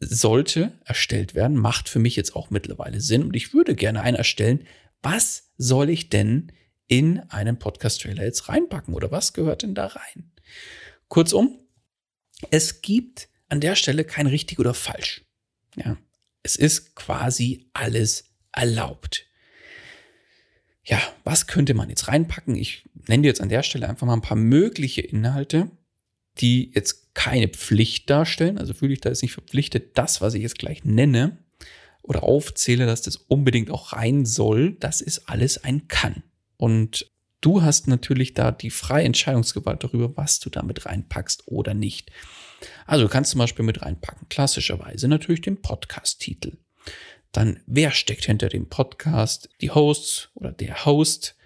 sollte 0.00 0.80
erstellt 0.86 1.34
werden, 1.34 1.58
macht 1.58 1.90
für 1.90 1.98
mich 1.98 2.16
jetzt 2.16 2.34
auch 2.34 2.48
mittlerweile 2.48 3.02
Sinn 3.02 3.22
und 3.22 3.36
ich 3.36 3.52
würde 3.52 3.74
gerne 3.74 4.00
einen 4.00 4.16
erstellen. 4.16 4.66
Was 5.02 5.52
soll 5.58 5.90
ich 5.90 6.08
denn 6.08 6.52
in 6.86 7.20
einen 7.28 7.58
Podcast-Trailer 7.58 8.24
jetzt 8.24 8.48
reinpacken 8.48 8.94
oder 8.94 9.10
was 9.10 9.34
gehört 9.34 9.62
denn 9.62 9.74
da 9.74 9.88
rein? 9.88 10.32
Kurzum, 11.08 11.60
es 12.50 12.80
gibt 12.80 13.28
an 13.50 13.60
der 13.60 13.76
Stelle 13.76 14.04
kein 14.04 14.26
richtig 14.26 14.58
oder 14.58 14.72
falsch. 14.72 15.26
Ja, 15.74 15.98
es 16.42 16.56
ist 16.56 16.96
quasi 16.96 17.68
alles 17.74 18.24
erlaubt 18.52 19.26
ja, 20.86 21.00
was 21.24 21.48
könnte 21.48 21.74
man 21.74 21.88
jetzt 21.90 22.08
reinpacken? 22.08 22.54
Ich 22.54 22.84
nenne 23.08 23.22
dir 23.22 23.28
jetzt 23.28 23.40
an 23.40 23.48
der 23.48 23.64
Stelle 23.64 23.88
einfach 23.88 24.06
mal 24.06 24.14
ein 24.14 24.22
paar 24.22 24.36
mögliche 24.36 25.00
Inhalte, 25.00 25.70
die 26.38 26.70
jetzt 26.74 27.14
keine 27.14 27.48
Pflicht 27.48 28.08
darstellen. 28.08 28.58
Also 28.58 28.72
fühle 28.72 28.92
ich 28.92 29.00
da 29.00 29.08
jetzt 29.08 29.22
nicht 29.22 29.32
verpflichtet, 29.32 29.98
das, 29.98 30.20
was 30.20 30.34
ich 30.34 30.42
jetzt 30.42 30.58
gleich 30.58 30.84
nenne 30.84 31.38
oder 32.02 32.22
aufzähle, 32.22 32.86
dass 32.86 33.02
das 33.02 33.16
unbedingt 33.16 33.70
auch 33.70 33.92
rein 33.94 34.24
soll. 34.26 34.76
Das 34.78 35.00
ist 35.00 35.28
alles 35.28 35.64
ein 35.64 35.88
Kann. 35.88 36.22
Und 36.56 37.10
du 37.40 37.62
hast 37.62 37.88
natürlich 37.88 38.34
da 38.34 38.52
die 38.52 38.70
freie 38.70 39.04
Entscheidungsgewalt 39.04 39.82
darüber, 39.82 40.16
was 40.16 40.38
du 40.38 40.50
damit 40.50 40.86
reinpackst 40.86 41.48
oder 41.48 41.74
nicht. 41.74 42.12
Also 42.86 43.04
du 43.04 43.10
kannst 43.10 43.32
zum 43.32 43.38
Beispiel 43.38 43.64
mit 43.64 43.82
reinpacken, 43.82 44.28
klassischerweise 44.28 45.08
natürlich 45.08 45.40
den 45.40 45.60
Podcast-Titel. 45.60 46.52
Dann, 47.36 47.60
wer 47.66 47.90
steckt 47.90 48.24
hinter 48.24 48.48
dem 48.48 48.70
Podcast? 48.70 49.50
Die 49.60 49.70
Hosts 49.70 50.30
oder 50.36 50.52
der 50.52 50.86
Host. 50.86 51.36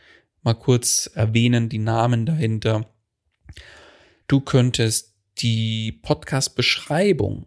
Mal 0.43 0.55
kurz 0.55 1.11
erwähnen, 1.15 1.69
die 1.69 1.79
Namen 1.79 2.27
dahinter. 2.27 2.89
Du 4.29 4.39
könntest 4.41 5.17
die 5.39 5.91
Podcast-Beschreibung 5.91 7.47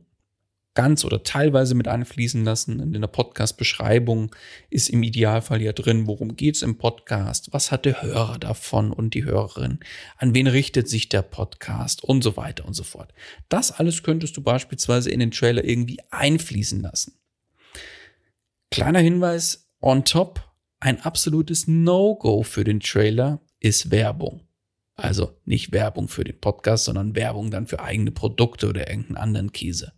ganz 0.74 1.06
oder 1.06 1.24
teilweise 1.24 1.74
mit 1.74 1.88
einfließen 1.88 2.44
lassen. 2.44 2.82
In 2.82 3.00
der 3.00 3.08
Podcast-Beschreibung 3.08 4.36
ist 4.70 4.90
im 4.90 5.04
Idealfall 5.04 5.62
ja 5.62 5.72
drin, 5.72 6.06
worum 6.06 6.36
geht's 6.36 6.64
im 6.64 6.78
Podcast, 6.78 7.54
was 7.54 7.72
hat 7.72 7.86
der 7.86 8.02
Hörer 8.02 8.40
davon 8.40 8.92
und 8.92 9.14
die 9.14 9.24
Hörerin, 9.24 9.80
an 10.18 10.36
wen 10.36 10.48
richtet 10.48 10.90
sich 10.90 11.08
der 11.08 11.22
Podcast 11.22 12.04
und 12.04 12.26
so 12.26 12.36
weiter 12.36 12.66
und 12.66 12.74
so 12.74 12.84
fort. 12.84 13.14
Das 13.48 13.72
alles 13.72 14.04
könntest 14.04 14.36
du 14.36 14.42
beispielsweise 14.42 15.12
in 15.12 15.22
den 15.22 15.32
Trailer 15.32 15.64
irgendwie 15.64 16.00
einfließen 16.12 16.82
lassen. 16.82 17.14
Kleiner 18.74 19.02
Hinweis 19.02 19.70
on 19.82 20.04
top, 20.04 20.52
ein 20.80 21.00
absolutes 21.02 21.68
No-Go 21.68 22.42
für 22.42 22.64
den 22.64 22.80
Trailer 22.80 23.40
ist 23.60 23.92
Werbung. 23.92 24.42
Also 24.96 25.40
nicht 25.46 25.72
Werbung 25.74 26.08
für 26.08 26.24
den 26.24 26.40
Podcast, 26.40 26.86
sondern 26.86 27.16
Werbung 27.16 27.52
dann 27.52 27.68
für 27.68 27.82
eigene 27.82 28.10
Produkte 28.10 28.68
oder 28.68 28.90
irgendeinen 28.90 29.18
anderen 29.18 29.52
Käse. 29.52 29.94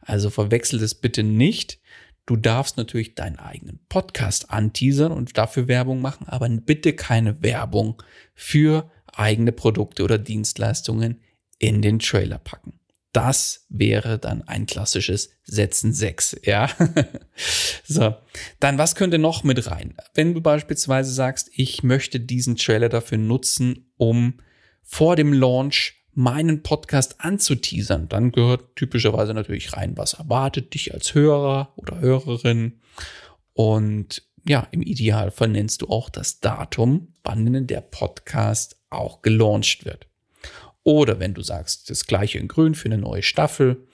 Also 0.00 0.30
verwechsel 0.30 0.78
das 0.78 0.94
bitte 0.94 1.24
nicht. 1.24 1.80
Du 2.24 2.36
darfst 2.36 2.76
natürlich 2.76 3.16
deinen 3.16 3.40
eigenen 3.40 3.80
Podcast 3.88 4.48
anteasern 4.48 5.10
und 5.10 5.36
dafür 5.36 5.66
Werbung 5.66 6.00
machen, 6.00 6.28
aber 6.28 6.48
bitte 6.48 6.92
keine 6.92 7.42
Werbung 7.42 8.00
für 8.36 8.92
eigene 9.12 9.50
Produkte 9.50 10.04
oder 10.04 10.18
Dienstleistungen 10.18 11.20
in 11.58 11.82
den 11.82 11.98
Trailer 11.98 12.38
packen. 12.38 12.78
Das 13.14 13.64
wäre 13.68 14.18
dann 14.18 14.42
ein 14.42 14.66
klassisches 14.66 15.30
Setzen 15.44 15.92
6, 15.92 16.40
ja. 16.42 16.68
so. 17.84 18.16
Dann, 18.58 18.76
was 18.76 18.96
könnte 18.96 19.18
noch 19.18 19.44
mit 19.44 19.70
rein? 19.70 19.94
Wenn 20.14 20.34
du 20.34 20.40
beispielsweise 20.40 21.12
sagst, 21.12 21.48
ich 21.54 21.84
möchte 21.84 22.18
diesen 22.18 22.56
Trailer 22.56 22.88
dafür 22.88 23.18
nutzen, 23.18 23.92
um 23.96 24.40
vor 24.82 25.14
dem 25.14 25.32
Launch 25.32 25.94
meinen 26.12 26.64
Podcast 26.64 27.20
anzuteasern, 27.20 28.08
dann 28.08 28.32
gehört 28.32 28.74
typischerweise 28.74 29.32
natürlich 29.32 29.74
rein, 29.74 29.96
was 29.96 30.14
erwartet 30.14 30.74
dich 30.74 30.92
als 30.92 31.14
Hörer 31.14 31.72
oder 31.76 32.00
Hörerin. 32.00 32.80
Und 33.52 34.24
ja, 34.44 34.66
im 34.72 34.82
Idealfall 34.82 35.48
nennst 35.48 35.82
du 35.82 35.86
auch 35.88 36.10
das 36.10 36.40
Datum, 36.40 37.14
wann 37.22 37.68
der 37.68 37.80
Podcast 37.80 38.76
auch 38.90 39.22
gelauncht 39.22 39.84
wird. 39.84 40.08
Oder 40.84 41.18
wenn 41.18 41.34
du 41.34 41.42
sagst, 41.42 41.90
das 41.90 42.06
gleiche 42.06 42.38
in 42.38 42.46
grün 42.46 42.74
für 42.74 42.86
eine 42.86 42.98
neue 42.98 43.22
Staffel, 43.22 43.86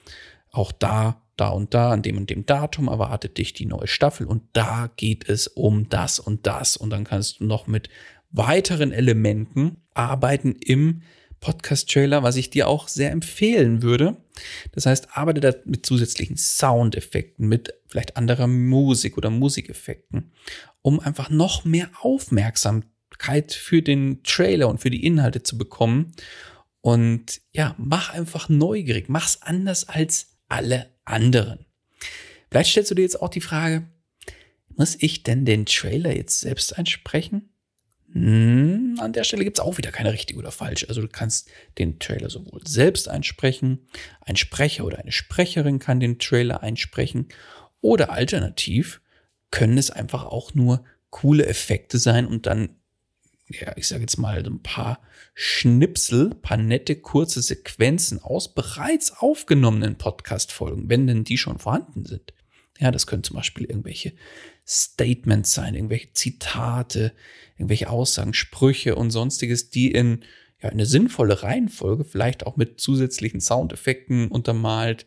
auch 0.51 0.73
da, 0.73 1.21
da 1.37 1.47
und 1.47 1.73
da, 1.73 1.91
an 1.91 2.01
dem 2.01 2.17
und 2.17 2.29
dem 2.29 2.45
Datum 2.45 2.89
erwartet 2.89 3.37
dich 3.37 3.53
die 3.53 3.65
neue 3.65 3.87
Staffel 3.87 4.27
und 4.27 4.43
da 4.53 4.91
geht 4.97 5.27
es 5.27 5.47
um 5.47 5.87
das 5.89 6.19
und 6.19 6.45
das. 6.45 6.75
Und 6.75 6.89
dann 6.89 7.05
kannst 7.05 7.39
du 7.39 7.45
noch 7.45 7.65
mit 7.65 7.89
weiteren 8.29 8.91
Elementen 8.91 9.77
arbeiten 9.93 10.55
im 10.59 11.01
Podcast-Trailer, 11.39 12.21
was 12.21 12.35
ich 12.35 12.49
dir 12.49 12.67
auch 12.67 12.87
sehr 12.87 13.11
empfehlen 13.11 13.81
würde. 13.81 14.17
Das 14.73 14.85
heißt, 14.85 15.17
arbeite 15.17 15.41
da 15.41 15.53
mit 15.65 15.85
zusätzlichen 15.85 16.37
Soundeffekten, 16.37 17.47
mit 17.47 17.73
vielleicht 17.87 18.15
anderer 18.17 18.47
Musik 18.47 19.17
oder 19.17 19.29
Musikeffekten, 19.29 20.31
um 20.81 20.99
einfach 20.99 21.29
noch 21.29 21.65
mehr 21.65 21.89
Aufmerksamkeit 22.01 23.53
für 23.53 23.81
den 23.81 24.21
Trailer 24.23 24.67
und 24.67 24.79
für 24.79 24.91
die 24.91 25.05
Inhalte 25.05 25.41
zu 25.41 25.57
bekommen 25.57 26.13
und 26.81 27.41
ja, 27.51 27.75
mach 27.77 28.13
einfach 28.13 28.49
neugierig, 28.49 29.07
mach's 29.07 29.41
anders 29.41 29.87
als 29.87 30.37
alle 30.47 30.89
anderen. 31.05 31.65
Vielleicht 32.49 32.71
stellst 32.71 32.91
du 32.91 32.95
dir 32.95 33.03
jetzt 33.03 33.21
auch 33.21 33.29
die 33.29 33.41
Frage, 33.41 33.87
muss 34.75 34.97
ich 34.99 35.23
denn 35.23 35.45
den 35.45 35.65
Trailer 35.65 36.15
jetzt 36.15 36.41
selbst 36.41 36.77
einsprechen? 36.77 37.49
Hm, 38.13 38.97
an 38.99 39.13
der 39.13 39.23
Stelle 39.23 39.43
gibt's 39.45 39.59
auch 39.59 39.77
wieder 39.77 39.91
keine 39.91 40.11
richtig 40.11 40.37
oder 40.37 40.51
falsch. 40.51 40.85
Also 40.89 41.01
du 41.01 41.07
kannst 41.07 41.49
den 41.77 41.99
Trailer 41.99 42.29
sowohl 42.29 42.61
selbst 42.67 43.07
einsprechen, 43.07 43.87
ein 44.21 44.35
Sprecher 44.35 44.83
oder 44.83 44.99
eine 44.99 45.13
Sprecherin 45.13 45.79
kann 45.79 45.99
den 45.99 46.19
Trailer 46.19 46.61
einsprechen 46.61 47.29
oder 47.79 48.11
alternativ 48.11 49.01
können 49.49 49.77
es 49.77 49.91
einfach 49.91 50.25
auch 50.25 50.53
nur 50.53 50.83
coole 51.09 51.45
Effekte 51.45 51.99
sein 51.99 52.25
und 52.25 52.45
dann 52.45 52.80
ja, 53.59 53.73
ich 53.75 53.87
sage 53.87 54.01
jetzt 54.01 54.17
mal, 54.17 54.45
ein 54.45 54.61
paar 54.61 54.99
Schnipsel, 55.33 56.35
paar 56.35 56.57
nette 56.57 56.95
kurze 56.95 57.41
Sequenzen 57.41 58.21
aus 58.21 58.53
bereits 58.53 59.11
aufgenommenen 59.17 59.97
Podcast-Folgen, 59.97 60.89
wenn 60.89 61.07
denn 61.07 61.23
die 61.23 61.37
schon 61.37 61.59
vorhanden 61.59 62.05
sind. 62.05 62.33
Ja, 62.79 62.91
das 62.91 63.07
können 63.07 63.23
zum 63.23 63.35
Beispiel 63.35 63.65
irgendwelche 63.65 64.13
Statements 64.67 65.53
sein, 65.53 65.75
irgendwelche 65.75 66.13
Zitate, 66.13 67.13
irgendwelche 67.57 67.89
Aussagen, 67.89 68.33
Sprüche 68.33 68.95
und 68.95 69.11
sonstiges, 69.11 69.69
die 69.69 69.91
in 69.91 70.23
ja, 70.61 70.69
eine 70.69 70.85
sinnvolle 70.85 71.43
Reihenfolge, 71.43 72.05
vielleicht 72.05 72.45
auch 72.45 72.57
mit 72.57 72.79
zusätzlichen 72.79 73.41
Soundeffekten 73.41 74.27
untermalt, 74.29 75.05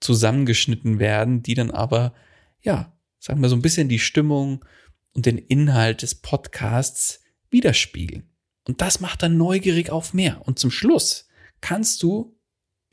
zusammengeschnitten 0.00 0.98
werden, 0.98 1.42
die 1.42 1.54
dann 1.54 1.70
aber, 1.70 2.14
ja, 2.62 2.92
sagen 3.18 3.40
wir 3.40 3.48
so 3.48 3.56
ein 3.56 3.62
bisschen 3.62 3.88
die 3.88 3.98
Stimmung 3.98 4.64
und 5.12 5.26
den 5.26 5.38
Inhalt 5.38 6.02
des 6.02 6.14
Podcasts 6.14 7.20
widerspiegeln. 7.50 8.30
Und 8.66 8.80
das 8.80 9.00
macht 9.00 9.22
dann 9.22 9.36
neugierig 9.36 9.90
auf 9.90 10.12
mehr. 10.12 10.46
Und 10.46 10.58
zum 10.58 10.70
Schluss 10.70 11.28
kannst 11.60 12.02
du 12.02 12.38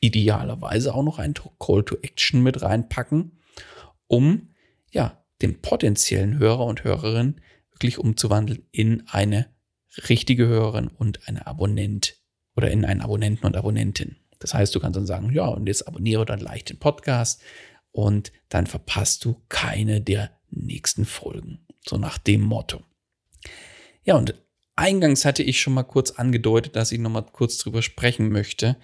idealerweise 0.00 0.94
auch 0.94 1.02
noch 1.02 1.18
ein 1.18 1.34
Call 1.58 1.84
to 1.84 1.96
Action 2.02 2.42
mit 2.42 2.62
reinpacken, 2.62 3.38
um 4.06 4.54
ja 4.90 5.24
den 5.42 5.60
potenziellen 5.60 6.38
Hörer 6.38 6.64
und 6.64 6.84
Hörerin 6.84 7.40
wirklich 7.70 7.98
umzuwandeln 7.98 8.66
in 8.70 9.06
eine 9.08 9.54
richtige 10.08 10.46
Hörerin 10.46 10.88
und 10.88 11.28
eine 11.28 11.46
Abonnent 11.46 12.16
oder 12.56 12.70
in 12.70 12.84
einen 12.84 13.02
Abonnenten 13.02 13.46
und 13.46 13.56
Abonnentin. 13.56 14.16
Das 14.38 14.54
heißt, 14.54 14.74
du 14.74 14.80
kannst 14.80 14.96
dann 14.96 15.06
sagen, 15.06 15.32
ja, 15.32 15.46
und 15.46 15.66
jetzt 15.66 15.86
abonniere 15.86 16.24
dann 16.24 16.40
leicht 16.40 16.70
den 16.70 16.78
Podcast 16.78 17.42
und 17.90 18.32
dann 18.48 18.66
verpasst 18.66 19.24
du 19.24 19.42
keine 19.48 20.00
der 20.00 20.30
nächsten 20.50 21.04
Folgen. 21.04 21.66
So 21.86 21.96
nach 21.96 22.18
dem 22.18 22.42
Motto. 22.42 22.82
Ja, 24.04 24.16
und 24.16 24.34
Eingangs 24.76 25.24
hatte 25.24 25.42
ich 25.42 25.60
schon 25.60 25.72
mal 25.72 25.84
kurz 25.84 26.12
angedeutet, 26.12 26.76
dass 26.76 26.92
ich 26.92 26.98
noch 26.98 27.10
mal 27.10 27.22
kurz 27.22 27.56
drüber 27.58 27.82
sprechen 27.82 28.28
möchte. 28.28 28.76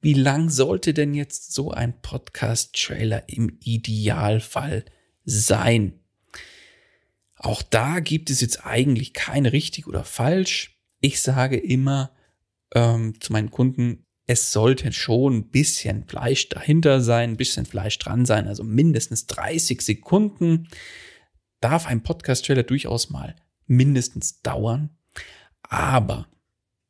Wie 0.00 0.12
lang 0.14 0.50
sollte 0.50 0.92
denn 0.92 1.14
jetzt 1.14 1.54
so 1.54 1.70
ein 1.70 2.00
Podcast-Trailer 2.02 3.28
im 3.28 3.56
Idealfall 3.62 4.84
sein? 5.24 6.00
Auch 7.36 7.62
da 7.62 8.00
gibt 8.00 8.30
es 8.30 8.40
jetzt 8.40 8.66
eigentlich 8.66 9.12
keine 9.12 9.52
richtig 9.52 9.86
oder 9.86 10.04
falsch. 10.04 10.80
Ich 11.00 11.22
sage 11.22 11.56
immer 11.56 12.10
ähm, 12.74 13.20
zu 13.20 13.32
meinen 13.32 13.50
Kunden, 13.50 14.04
es 14.26 14.52
sollte 14.52 14.92
schon 14.92 15.36
ein 15.36 15.50
bisschen 15.50 16.08
Fleisch 16.08 16.48
dahinter 16.48 17.00
sein, 17.00 17.30
ein 17.30 17.36
bisschen 17.36 17.66
Fleisch 17.66 17.98
dran 17.98 18.26
sein, 18.26 18.48
also 18.48 18.64
mindestens 18.64 19.26
30 19.26 19.80
Sekunden 19.80 20.68
darf 21.60 21.86
ein 21.86 22.02
Podcast-Trailer 22.02 22.64
durchaus 22.64 23.10
mal 23.10 23.36
mindestens 23.66 24.42
dauern. 24.42 24.90
Aber 25.68 26.28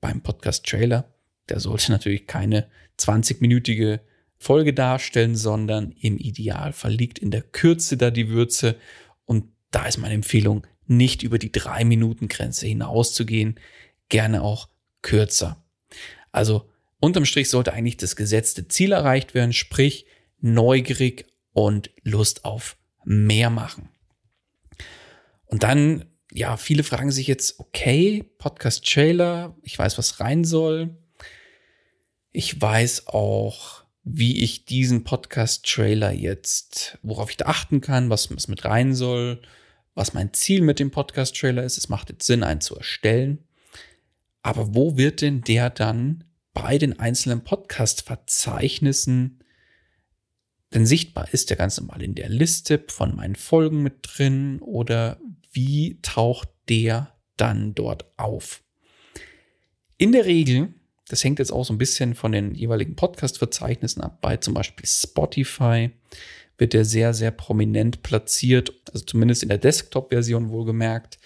beim 0.00 0.22
Podcast-Trailer, 0.22 1.12
der 1.48 1.60
sollte 1.60 1.92
natürlich 1.92 2.26
keine 2.26 2.68
20-minütige 2.98 4.00
Folge 4.36 4.74
darstellen, 4.74 5.34
sondern 5.34 5.92
im 5.92 6.18
Idealfall 6.18 6.92
liegt 6.92 7.18
in 7.18 7.30
der 7.30 7.42
Kürze 7.42 7.96
da 7.96 8.10
die 8.10 8.28
Würze. 8.28 8.76
Und 9.24 9.46
da 9.70 9.86
ist 9.86 9.98
meine 9.98 10.14
Empfehlung, 10.14 10.66
nicht 10.86 11.22
über 11.22 11.38
die 11.38 11.52
drei 11.52 11.84
Minuten 11.84 12.28
Grenze 12.28 12.66
hinauszugehen, 12.66 13.58
gerne 14.08 14.42
auch 14.42 14.68
kürzer. 15.02 15.64
Also 16.32 16.70
unterm 17.00 17.24
Strich 17.24 17.50
sollte 17.50 17.72
eigentlich 17.72 17.96
das 17.96 18.14
gesetzte 18.16 18.68
Ziel 18.68 18.92
erreicht 18.92 19.34
werden, 19.34 19.52
sprich 19.52 20.06
neugierig 20.40 21.26
und 21.52 21.90
Lust 22.02 22.44
auf 22.44 22.76
mehr 23.04 23.50
machen. 23.50 23.88
Und 25.46 25.62
dann 25.62 26.04
ja, 26.32 26.56
viele 26.56 26.82
fragen 26.82 27.10
sich 27.10 27.26
jetzt, 27.26 27.60
okay, 27.60 28.24
Podcast-Trailer, 28.38 29.56
ich 29.62 29.78
weiß, 29.78 29.98
was 29.98 30.20
rein 30.20 30.44
soll. 30.44 30.96
Ich 32.32 32.60
weiß 32.60 33.06
auch, 33.08 33.84
wie 34.02 34.42
ich 34.42 34.64
diesen 34.64 35.04
Podcast-Trailer 35.04 36.12
jetzt, 36.12 36.98
worauf 37.02 37.30
ich 37.30 37.36
da 37.36 37.46
achten 37.46 37.80
kann, 37.80 38.10
was, 38.10 38.34
was 38.34 38.48
mit 38.48 38.64
rein 38.64 38.94
soll, 38.94 39.40
was 39.94 40.14
mein 40.14 40.32
Ziel 40.32 40.62
mit 40.62 40.78
dem 40.78 40.90
Podcast-Trailer 40.90 41.64
ist. 41.64 41.78
Es 41.78 41.88
macht 41.88 42.10
jetzt 42.10 42.26
Sinn, 42.26 42.42
einen 42.42 42.60
zu 42.60 42.76
erstellen. 42.76 43.38
Aber 44.42 44.74
wo 44.74 44.96
wird 44.96 45.22
denn 45.22 45.40
der 45.42 45.70
dann 45.70 46.24
bei 46.54 46.78
den 46.78 47.00
einzelnen 47.00 47.42
Podcast-Verzeichnissen 47.42 49.40
denn 50.72 50.86
sichtbar? 50.86 51.32
Ist 51.32 51.50
der 51.50 51.56
ganz 51.56 51.80
normal 51.80 52.02
in 52.02 52.14
der 52.14 52.28
Liste 52.28 52.84
von 52.88 53.16
meinen 53.16 53.36
Folgen 53.36 53.82
mit 53.82 54.00
drin 54.02 54.60
oder 54.60 55.18
wie 55.56 55.98
taucht 56.02 56.50
der 56.68 57.12
dann 57.36 57.74
dort 57.74 58.04
auf? 58.18 58.62
In 59.96 60.12
der 60.12 60.26
Regel, 60.26 60.74
das 61.08 61.24
hängt 61.24 61.38
jetzt 61.38 61.50
auch 61.50 61.64
so 61.64 61.72
ein 61.72 61.78
bisschen 61.78 62.14
von 62.14 62.32
den 62.32 62.54
jeweiligen 62.54 62.94
Podcast-Verzeichnissen 62.94 64.02
ab, 64.02 64.20
bei 64.20 64.36
zum 64.36 64.54
Beispiel 64.54 64.86
Spotify 64.86 65.90
wird 66.58 66.72
der 66.72 66.84
sehr, 66.84 67.14
sehr 67.14 67.30
prominent 67.30 68.02
platziert, 68.02 68.72
also 68.92 69.04
zumindest 69.04 69.42
in 69.42 69.48
der 69.48 69.58
Desktop-Version 69.58 70.50
wohlgemerkt. 70.50 71.18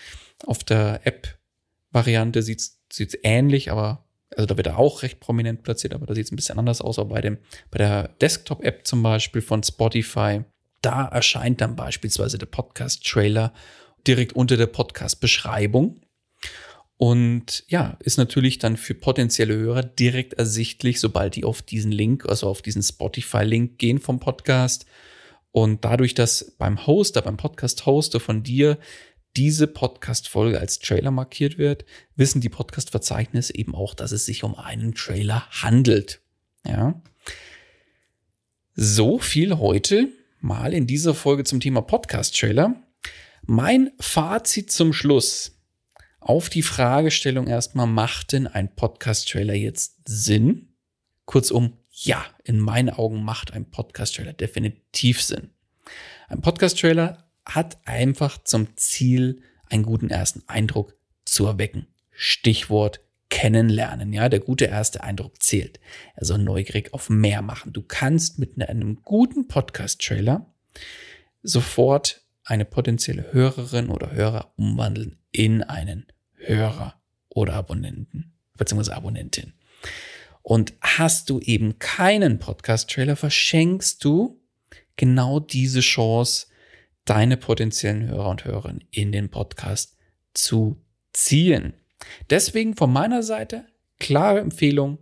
Auf 0.45 0.65
der 0.65 1.01
App-Variante 1.05 2.43
sieht 2.43 2.61
es 2.61 3.19
ähnlich, 3.23 3.71
aber 3.71 4.05
also 4.37 4.47
da 4.47 4.57
wird 4.57 4.69
er 4.69 4.79
auch 4.79 5.03
recht 5.03 5.19
prominent 5.19 5.63
platziert, 5.63 5.93
aber 5.95 6.07
da 6.07 6.15
sieht 6.15 6.27
es 6.27 6.33
ein 6.33 6.37
bisschen 6.37 6.59
anders 6.59 6.81
aus. 6.81 6.99
Aber 6.99 7.11
bei, 7.11 7.21
dem, 7.21 7.39
bei 7.71 7.79
der 7.79 8.09
Desktop-App 8.21 8.87
zum 8.87 9.03
Beispiel 9.03 9.43
von 9.43 9.63
Spotify, 9.63 10.43
da 10.83 11.07
erscheint 11.07 11.61
dann 11.61 11.77
beispielsweise 11.77 12.39
der 12.39 12.47
Podcast-Trailer 12.47 13.53
direkt 14.07 14.35
unter 14.35 14.57
der 14.57 14.67
Podcast-Beschreibung. 14.67 16.01
Und 16.97 17.65
ja, 17.69 17.97
ist 18.01 18.19
natürlich 18.19 18.59
dann 18.59 18.77
für 18.77 18.95
potenzielle 18.95 19.57
Hörer 19.57 19.83
direkt 19.83 20.35
ersichtlich, 20.35 21.01
sobald 21.01 21.35
die 21.35 21.45
auf 21.45 21.63
diesen 21.63 21.93
Link, 21.93 22.29
also 22.29 22.47
auf 22.47 22.61
diesen 22.61 22.83
Spotify-Link 22.83 23.79
gehen 23.79 23.99
vom 23.99 24.21
Podcast. 24.21 24.85
Und 25.51 25.85
dadurch, 25.85 26.15
dass 26.15 26.57
beim 26.59 26.87
Hoster, 26.87 27.23
beim 27.23 27.39
Podcast-Hoster 27.39 28.21
von 28.21 28.43
dir 28.43 28.79
diese 29.37 29.67
Podcast-Folge 29.67 30.61
als 30.61 30.79
Trailer 30.79 31.11
markiert 31.11 31.57
wird, 31.57 31.85
wissen 32.17 32.41
die 32.41 32.49
Podcast-Verzeichnisse 32.49 33.55
eben 33.55 33.75
auch, 33.75 33.95
dass 33.95 34.13
es 34.13 34.27
sich 34.27 34.45
um 34.45 34.55
einen 34.55 34.95
Trailer 34.95 35.47
handelt. 35.51 36.21
Ja. 36.67 37.01
So 38.75 39.19
viel 39.19 39.59
heute 39.59 40.09
mal 40.41 40.75
in 40.75 40.87
dieser 40.87 41.15
Folge 41.15 41.45
zum 41.45 41.61
Thema 41.61 41.81
Podcast-Trailer. 41.81 42.75
Mein 43.53 43.91
Fazit 43.99 44.71
zum 44.71 44.93
Schluss 44.93 45.59
auf 46.21 46.51
die 46.51 46.63
Fragestellung 46.63 47.49
erstmal, 47.49 47.89
macht 47.89 48.31
denn 48.31 48.47
ein 48.47 48.73
Podcast-Trailer 48.77 49.55
jetzt 49.55 49.97
Sinn? 50.05 50.69
Kurzum, 51.25 51.77
ja, 51.91 52.25
in 52.45 52.61
meinen 52.61 52.91
Augen 52.91 53.25
macht 53.25 53.53
ein 53.53 53.69
Podcast-Trailer 53.69 54.35
definitiv 54.35 55.21
Sinn. 55.21 55.51
Ein 56.29 56.43
Podcast-Trailer 56.43 57.29
hat 57.45 57.79
einfach 57.89 58.39
zum 58.45 58.77
Ziel, 58.77 59.43
einen 59.69 59.83
guten 59.83 60.11
ersten 60.11 60.45
Eindruck 60.47 60.95
zu 61.25 61.45
erwecken. 61.47 61.89
Stichwort 62.13 63.01
kennenlernen. 63.31 64.13
Ja, 64.13 64.29
der 64.29 64.39
gute 64.39 64.67
erste 64.67 65.03
Eindruck 65.03 65.43
zählt. 65.43 65.81
Er 66.15 66.25
soll 66.25 66.39
neugierig 66.39 66.95
auf 66.95 67.11
mehr 67.11 67.43
machen. 67.43 67.73
Du 67.73 67.83
kannst 67.83 68.39
mit 68.39 68.63
einem 68.63 69.03
guten 69.03 69.49
Podcast-Trailer 69.49 70.47
sofort 71.43 72.23
eine 72.51 72.65
potenzielle 72.65 73.33
Hörerin 73.33 73.91
oder 73.91 74.11
Hörer 74.11 74.53
umwandeln 74.57 75.19
in 75.31 75.63
einen 75.63 76.07
Hörer 76.35 77.01
oder 77.29 77.55
Abonnenten 77.55 78.33
bzw. 78.59 78.91
Abonnentin. 78.91 79.53
Und 80.43 80.73
hast 80.81 81.31
du 81.31 81.39
eben 81.39 81.79
keinen 81.79 82.39
Podcast-Trailer, 82.39 83.15
verschenkst 83.15 84.03
du 84.05 84.41
genau 84.97 85.39
diese 85.39 85.81
Chance, 85.81 86.49
deine 87.05 87.37
potenziellen 87.37 88.09
Hörer 88.09 88.29
und 88.29 88.45
Hörerinnen 88.45 88.85
in 88.91 89.13
den 89.13 89.31
Podcast 89.31 89.97
zu 90.35 90.83
ziehen. 91.13 91.75
Deswegen 92.31 92.75
von 92.75 92.93
meiner 92.93 93.23
Seite 93.23 93.67
klare 93.99 94.41
Empfehlung. 94.41 94.99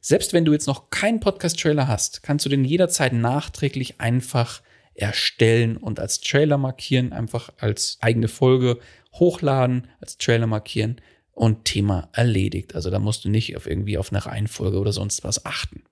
Selbst 0.00 0.32
wenn 0.32 0.44
du 0.44 0.52
jetzt 0.52 0.66
noch 0.66 0.90
keinen 0.90 1.20
Podcast-Trailer 1.20 1.88
hast, 1.88 2.22
kannst 2.22 2.44
du 2.44 2.50
den 2.50 2.64
jederzeit 2.64 3.12
nachträglich 3.12 4.00
einfach 4.00 4.62
erstellen 5.00 5.76
und 5.76 5.98
als 5.98 6.20
Trailer 6.20 6.58
markieren, 6.58 7.12
einfach 7.12 7.50
als 7.58 7.98
eigene 8.00 8.28
Folge 8.28 8.78
hochladen, 9.12 9.88
als 10.00 10.18
Trailer 10.18 10.46
markieren 10.46 11.00
und 11.32 11.64
Thema 11.64 12.08
erledigt. 12.12 12.74
Also 12.74 12.90
da 12.90 12.98
musst 12.98 13.24
du 13.24 13.28
nicht 13.28 13.56
auf 13.56 13.66
irgendwie 13.66 13.98
auf 13.98 14.12
eine 14.12 14.24
Reihenfolge 14.24 14.78
oder 14.78 14.92
sonst 14.92 15.24
was 15.24 15.46
achten. 15.46 15.82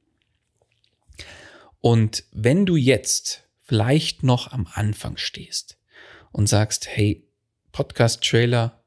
Und 1.80 2.24
wenn 2.32 2.66
du 2.66 2.76
jetzt 2.76 3.44
vielleicht 3.62 4.22
noch 4.22 4.52
am 4.52 4.66
Anfang 4.72 5.16
stehst 5.16 5.78
und 6.32 6.48
sagst, 6.48 6.88
hey, 6.88 7.28
Podcast-Trailer 7.72 8.78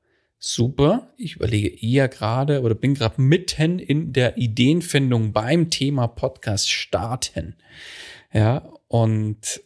super. 0.41 1.13
Ich 1.17 1.35
überlege 1.35 1.69
eher 1.69 2.09
gerade 2.09 2.61
oder 2.61 2.75
bin 2.75 2.95
gerade 2.95 3.21
mitten 3.21 3.79
in 3.79 4.11
der 4.11 4.37
Ideenfindung 4.37 5.31
beim 5.31 5.69
Thema 5.69 6.07
Podcast 6.07 6.69
starten. 6.69 7.55
Ja, 8.33 8.73
und 8.87 9.61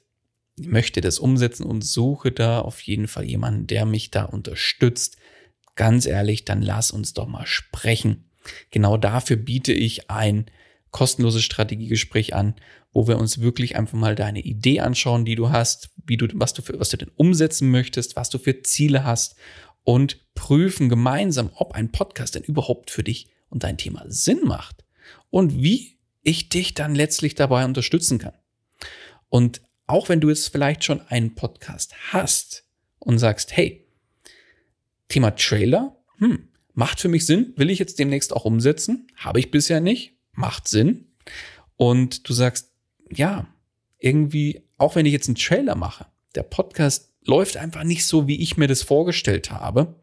möchte 0.57 1.01
das 1.01 1.19
umsetzen 1.19 1.63
und 1.63 1.83
suche 1.83 2.31
da 2.31 2.59
auf 2.59 2.81
jeden 2.81 3.07
Fall 3.07 3.25
jemanden, 3.25 3.67
der 3.67 3.85
mich 3.85 4.11
da 4.11 4.23
unterstützt. 4.23 5.17
Ganz 5.75 6.05
ehrlich, 6.05 6.45
dann 6.45 6.61
lass 6.61 6.91
uns 6.91 7.13
doch 7.13 7.27
mal 7.27 7.45
sprechen. 7.45 8.29
Genau 8.71 8.97
dafür 8.97 9.37
biete 9.37 9.73
ich 9.73 10.09
ein 10.09 10.45
kostenloses 10.91 11.43
Strategiegespräch 11.43 12.33
an, 12.33 12.55
wo 12.93 13.07
wir 13.07 13.17
uns 13.17 13.41
wirklich 13.41 13.75
einfach 13.75 13.97
mal 13.97 14.15
deine 14.15 14.39
Idee 14.39 14.79
anschauen, 14.79 15.25
die 15.25 15.35
du 15.35 15.49
hast, 15.49 15.89
wie 16.05 16.15
du, 16.15 16.27
was 16.33 16.53
du 16.53 16.61
für, 16.61 16.79
was 16.79 16.89
du 16.89 16.97
denn 16.97 17.11
umsetzen 17.17 17.69
möchtest, 17.69 18.15
was 18.15 18.29
du 18.29 18.37
für 18.37 18.61
Ziele 18.61 19.03
hast 19.03 19.35
und 19.83 20.19
prüfen 20.35 20.87
gemeinsam, 20.87 21.49
ob 21.55 21.73
ein 21.73 21.91
Podcast 21.91 22.35
denn 22.35 22.43
überhaupt 22.43 22.91
für 22.91 23.03
dich 23.03 23.27
und 23.49 23.63
dein 23.63 23.77
Thema 23.77 24.05
Sinn 24.07 24.39
macht 24.45 24.85
und 25.29 25.61
wie 25.61 25.97
ich 26.21 26.47
dich 26.47 26.73
dann 26.73 26.95
letztlich 26.95 27.35
dabei 27.35 27.65
unterstützen 27.65 28.17
kann. 28.17 28.33
Und 29.27 29.61
auch 29.87 30.09
wenn 30.09 30.21
du 30.21 30.29
jetzt 30.29 30.49
vielleicht 30.49 30.83
schon 30.83 31.01
einen 31.07 31.35
Podcast 31.35 31.93
hast 32.11 32.65
und 32.99 33.19
sagst, 33.19 33.55
hey, 33.55 33.85
Thema 35.07 35.31
Trailer, 35.31 35.95
hm, 36.17 36.49
macht 36.73 36.99
für 36.99 37.07
mich 37.07 37.25
Sinn, 37.25 37.53
will 37.55 37.69
ich 37.69 37.79
jetzt 37.79 37.99
demnächst 37.99 38.33
auch 38.33 38.45
umsetzen, 38.45 39.07
habe 39.15 39.39
ich 39.39 39.51
bisher 39.51 39.79
nicht, 39.79 40.17
macht 40.33 40.67
Sinn. 40.67 41.07
Und 41.77 42.27
du 42.27 42.33
sagst, 42.33 42.71
ja, 43.11 43.47
irgendwie, 43.99 44.63
auch 44.77 44.95
wenn 44.95 45.05
ich 45.05 45.13
jetzt 45.13 45.27
einen 45.27 45.35
Trailer 45.35 45.75
mache, 45.75 46.07
der 46.35 46.43
Podcast 46.43 47.13
läuft 47.23 47.57
einfach 47.57 47.83
nicht 47.83 48.05
so, 48.05 48.27
wie 48.27 48.41
ich 48.41 48.57
mir 48.57 48.67
das 48.67 48.81
vorgestellt 48.81 49.51
habe, 49.51 49.95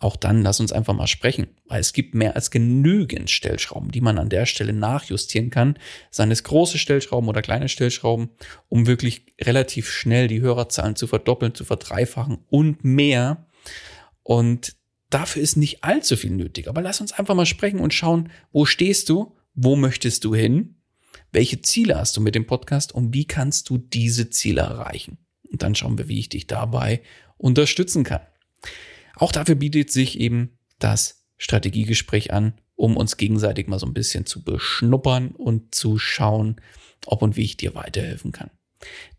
auch 0.00 0.16
dann 0.16 0.42
lass 0.42 0.60
uns 0.60 0.72
einfach 0.72 0.94
mal 0.94 1.06
sprechen, 1.06 1.46
weil 1.66 1.80
es 1.80 1.92
gibt 1.92 2.14
mehr 2.14 2.34
als 2.34 2.50
genügend 2.50 3.30
Stellschrauben, 3.30 3.90
die 3.90 4.00
man 4.00 4.18
an 4.18 4.28
der 4.28 4.44
Stelle 4.44 4.72
nachjustieren 4.72 5.50
kann, 5.50 5.78
seien 6.10 6.30
es 6.30 6.42
große 6.42 6.78
Stellschrauben 6.78 7.28
oder 7.28 7.42
kleine 7.42 7.68
Stellschrauben, 7.68 8.30
um 8.68 8.86
wirklich 8.86 9.26
relativ 9.40 9.88
schnell 9.88 10.28
die 10.28 10.40
Hörerzahlen 10.40 10.96
zu 10.96 11.06
verdoppeln, 11.06 11.54
zu 11.54 11.64
verdreifachen 11.64 12.38
und 12.50 12.84
mehr. 12.84 13.46
Und 14.22 14.74
dafür 15.10 15.42
ist 15.42 15.56
nicht 15.56 15.84
allzu 15.84 16.16
viel 16.16 16.32
nötig. 16.32 16.68
Aber 16.68 16.82
lass 16.82 17.00
uns 17.00 17.12
einfach 17.12 17.34
mal 17.34 17.46
sprechen 17.46 17.78
und 17.78 17.94
schauen, 17.94 18.30
wo 18.52 18.64
stehst 18.64 19.08
du, 19.08 19.36
wo 19.54 19.76
möchtest 19.76 20.24
du 20.24 20.34
hin, 20.34 20.76
welche 21.30 21.62
Ziele 21.62 21.96
hast 21.96 22.16
du 22.16 22.20
mit 22.20 22.34
dem 22.34 22.46
Podcast 22.46 22.92
und 22.92 23.14
wie 23.14 23.26
kannst 23.26 23.70
du 23.70 23.78
diese 23.78 24.30
Ziele 24.30 24.62
erreichen. 24.62 25.18
Und 25.50 25.62
dann 25.62 25.74
schauen 25.74 25.98
wir, 25.98 26.08
wie 26.08 26.18
ich 26.18 26.28
dich 26.28 26.46
dabei 26.48 27.00
unterstützen 27.36 28.02
kann. 28.02 28.22
Auch 29.16 29.32
dafür 29.32 29.54
bietet 29.54 29.90
sich 29.90 30.18
eben 30.18 30.58
das 30.78 31.24
Strategiegespräch 31.36 32.32
an, 32.32 32.54
um 32.76 32.96
uns 32.96 33.16
gegenseitig 33.16 33.68
mal 33.68 33.78
so 33.78 33.86
ein 33.86 33.94
bisschen 33.94 34.26
zu 34.26 34.42
beschnuppern 34.42 35.30
und 35.30 35.74
zu 35.74 35.98
schauen, 35.98 36.60
ob 37.06 37.22
und 37.22 37.36
wie 37.36 37.44
ich 37.44 37.56
dir 37.56 37.74
weiterhelfen 37.74 38.32
kann. 38.32 38.50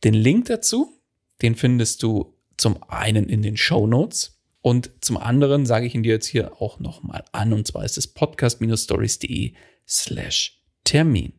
Den 0.03 0.13
Link 0.13 0.45
dazu, 0.45 1.01
den 1.41 1.55
findest 1.55 2.03
du 2.03 2.35
zum 2.57 2.81
einen 2.83 3.27
in 3.29 3.41
den 3.41 3.57
Show 3.57 3.87
Notes 3.87 4.41
und 4.61 4.91
zum 5.01 5.17
anderen 5.17 5.65
sage 5.65 5.85
ich 5.85 5.95
ihn 5.95 6.03
dir 6.03 6.13
jetzt 6.13 6.27
hier 6.27 6.61
auch 6.61 6.79
nochmal 6.79 7.23
an 7.31 7.53
und 7.53 7.67
zwar 7.67 7.85
ist 7.85 7.97
es 7.97 8.07
podcast-stories.de 8.07 9.53
slash 9.87 10.63
Termin. 10.83 11.33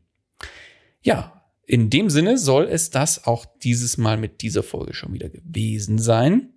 Ja, 1.02 1.36
in 1.66 1.90
dem 1.90 2.10
Sinne 2.10 2.38
soll 2.38 2.64
es 2.64 2.90
das 2.90 3.26
auch 3.26 3.44
dieses 3.62 3.96
Mal 3.96 4.16
mit 4.16 4.42
dieser 4.42 4.62
Folge 4.62 4.94
schon 4.94 5.12
wieder 5.12 5.28
gewesen 5.28 5.98
sein. 5.98 6.54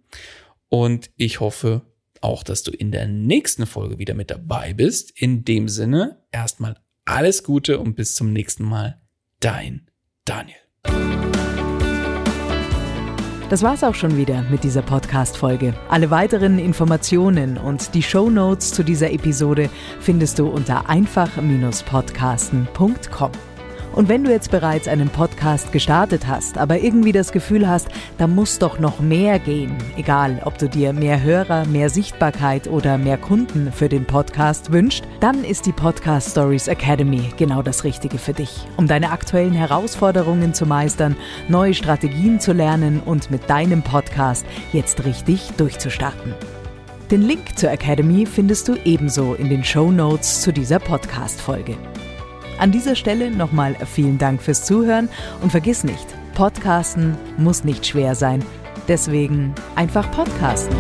Und 0.70 1.10
ich 1.18 1.40
hoffe 1.40 1.82
auch, 2.22 2.44
dass 2.44 2.64
du 2.64 2.72
in 2.72 2.92
der 2.92 3.08
nächsten 3.08 3.66
Folge 3.66 4.00
wieder 4.00 4.14
mit 4.14 4.32
dabei 4.32 4.74
bist. 4.74 5.12
In 5.20 5.46
dem 5.46 5.70
Sinne, 5.70 6.18
erstmal 6.32 6.76
alles 7.06 7.44
Gute 7.44 7.80
und 7.80 7.96
bis 7.96 8.16
zum 8.16 8.34
nächsten 8.34 8.64
Mal. 8.64 9.00
Dein 9.40 9.90
Daniel. 10.26 10.58
Das 13.50 13.64
war's 13.64 13.84
auch 13.84 13.96
schon 13.96 14.16
wieder 14.16 14.44
mit 14.44 14.64
dieser 14.64 14.84
Podcast-Folge. 14.84 15.74
Alle 15.90 16.12
weiteren 16.12 16.60
Informationen 16.60 17.58
und 17.58 17.96
die 17.96 18.04
Show 18.04 18.30
Notes 18.30 18.72
zu 18.72 18.84
dieser 18.84 19.12
Episode 19.12 19.72
findest 20.00 20.38
du 20.38 20.48
unter 20.48 20.88
einfach-podcasten.com. 20.88 23.49
Und 23.94 24.08
wenn 24.08 24.24
du 24.24 24.32
jetzt 24.32 24.52
bereits 24.52 24.88
einen 24.88 25.10
Podcast 25.10 25.72
gestartet 25.72 26.28
hast, 26.28 26.58
aber 26.58 26.80
irgendwie 26.80 27.12
das 27.12 27.32
Gefühl 27.32 27.68
hast, 27.68 27.90
da 28.18 28.28
muss 28.28 28.60
doch 28.60 28.80
noch 28.80 29.00
mehr 29.00 29.40
gehen, 29.40 29.76
egal 29.98 30.42
ob 30.46 30.58
du 30.58 30.70
dir 30.70 30.94
mehr 30.94 31.22
Hörer, 31.22 31.66
mehr 31.66 31.90
Sichtbarkeit 31.90 32.68
oder 32.68 32.98
mehr 32.98 33.18
Kunden 33.18 33.72
für 33.72 33.90
den 33.90 34.06
Podcast 34.06 34.72
wünscht, 34.72 35.04
dann 35.20 35.44
ist 35.44 35.66
die 35.66 35.72
Podcast 35.72 36.32
Stories 36.32 36.68
Academy 36.68 37.34
genau 37.38 37.62
das 37.62 37.84
Richtige 37.84 38.18
für 38.20 38.34
dich, 38.34 38.68
um 38.78 38.88
deine 38.88 39.12
aktuellen 39.12 39.54
Herausforderungen 39.54 40.54
zu 40.54 40.66
meistern, 40.66 41.16
neue 41.48 41.74
Strategien 41.74 42.40
zu 42.40 42.54
lernen 42.54 43.02
und 43.04 43.32
mit 43.32 43.50
deinem 43.50 43.82
Podcast 43.82 44.46
jetzt 44.72 45.04
richtig 45.04 45.52
durchzustarten. 45.58 46.34
Den 47.12 47.24
Link 47.24 47.58
zur 47.58 47.72
Academy 47.72 48.28
findest 48.28 48.68
du 48.68 48.76
ebenso 48.86 49.34
in 49.34 49.50
den 49.50 49.64
Show 49.64 49.92
Notes 49.92 50.42
zu 50.42 50.54
dieser 50.54 50.78
Podcast-Folge. 50.78 51.76
An 52.60 52.72
dieser 52.72 52.96
Stelle 52.96 53.32
nochmal 53.32 53.76
vielen 53.86 54.18
Dank 54.18 54.42
fürs 54.42 54.66
Zuhören 54.66 55.08
und 55.42 55.50
vergiss 55.50 55.84
nicht, 55.86 56.06
Podcasten 56.36 57.18
muss 57.38 57.64
nicht 57.64 57.86
schwer 57.88 58.16
sein. 58.16 58.44
Deswegen 58.88 59.54
einfach 59.76 60.12
Podcasten. 60.12 60.76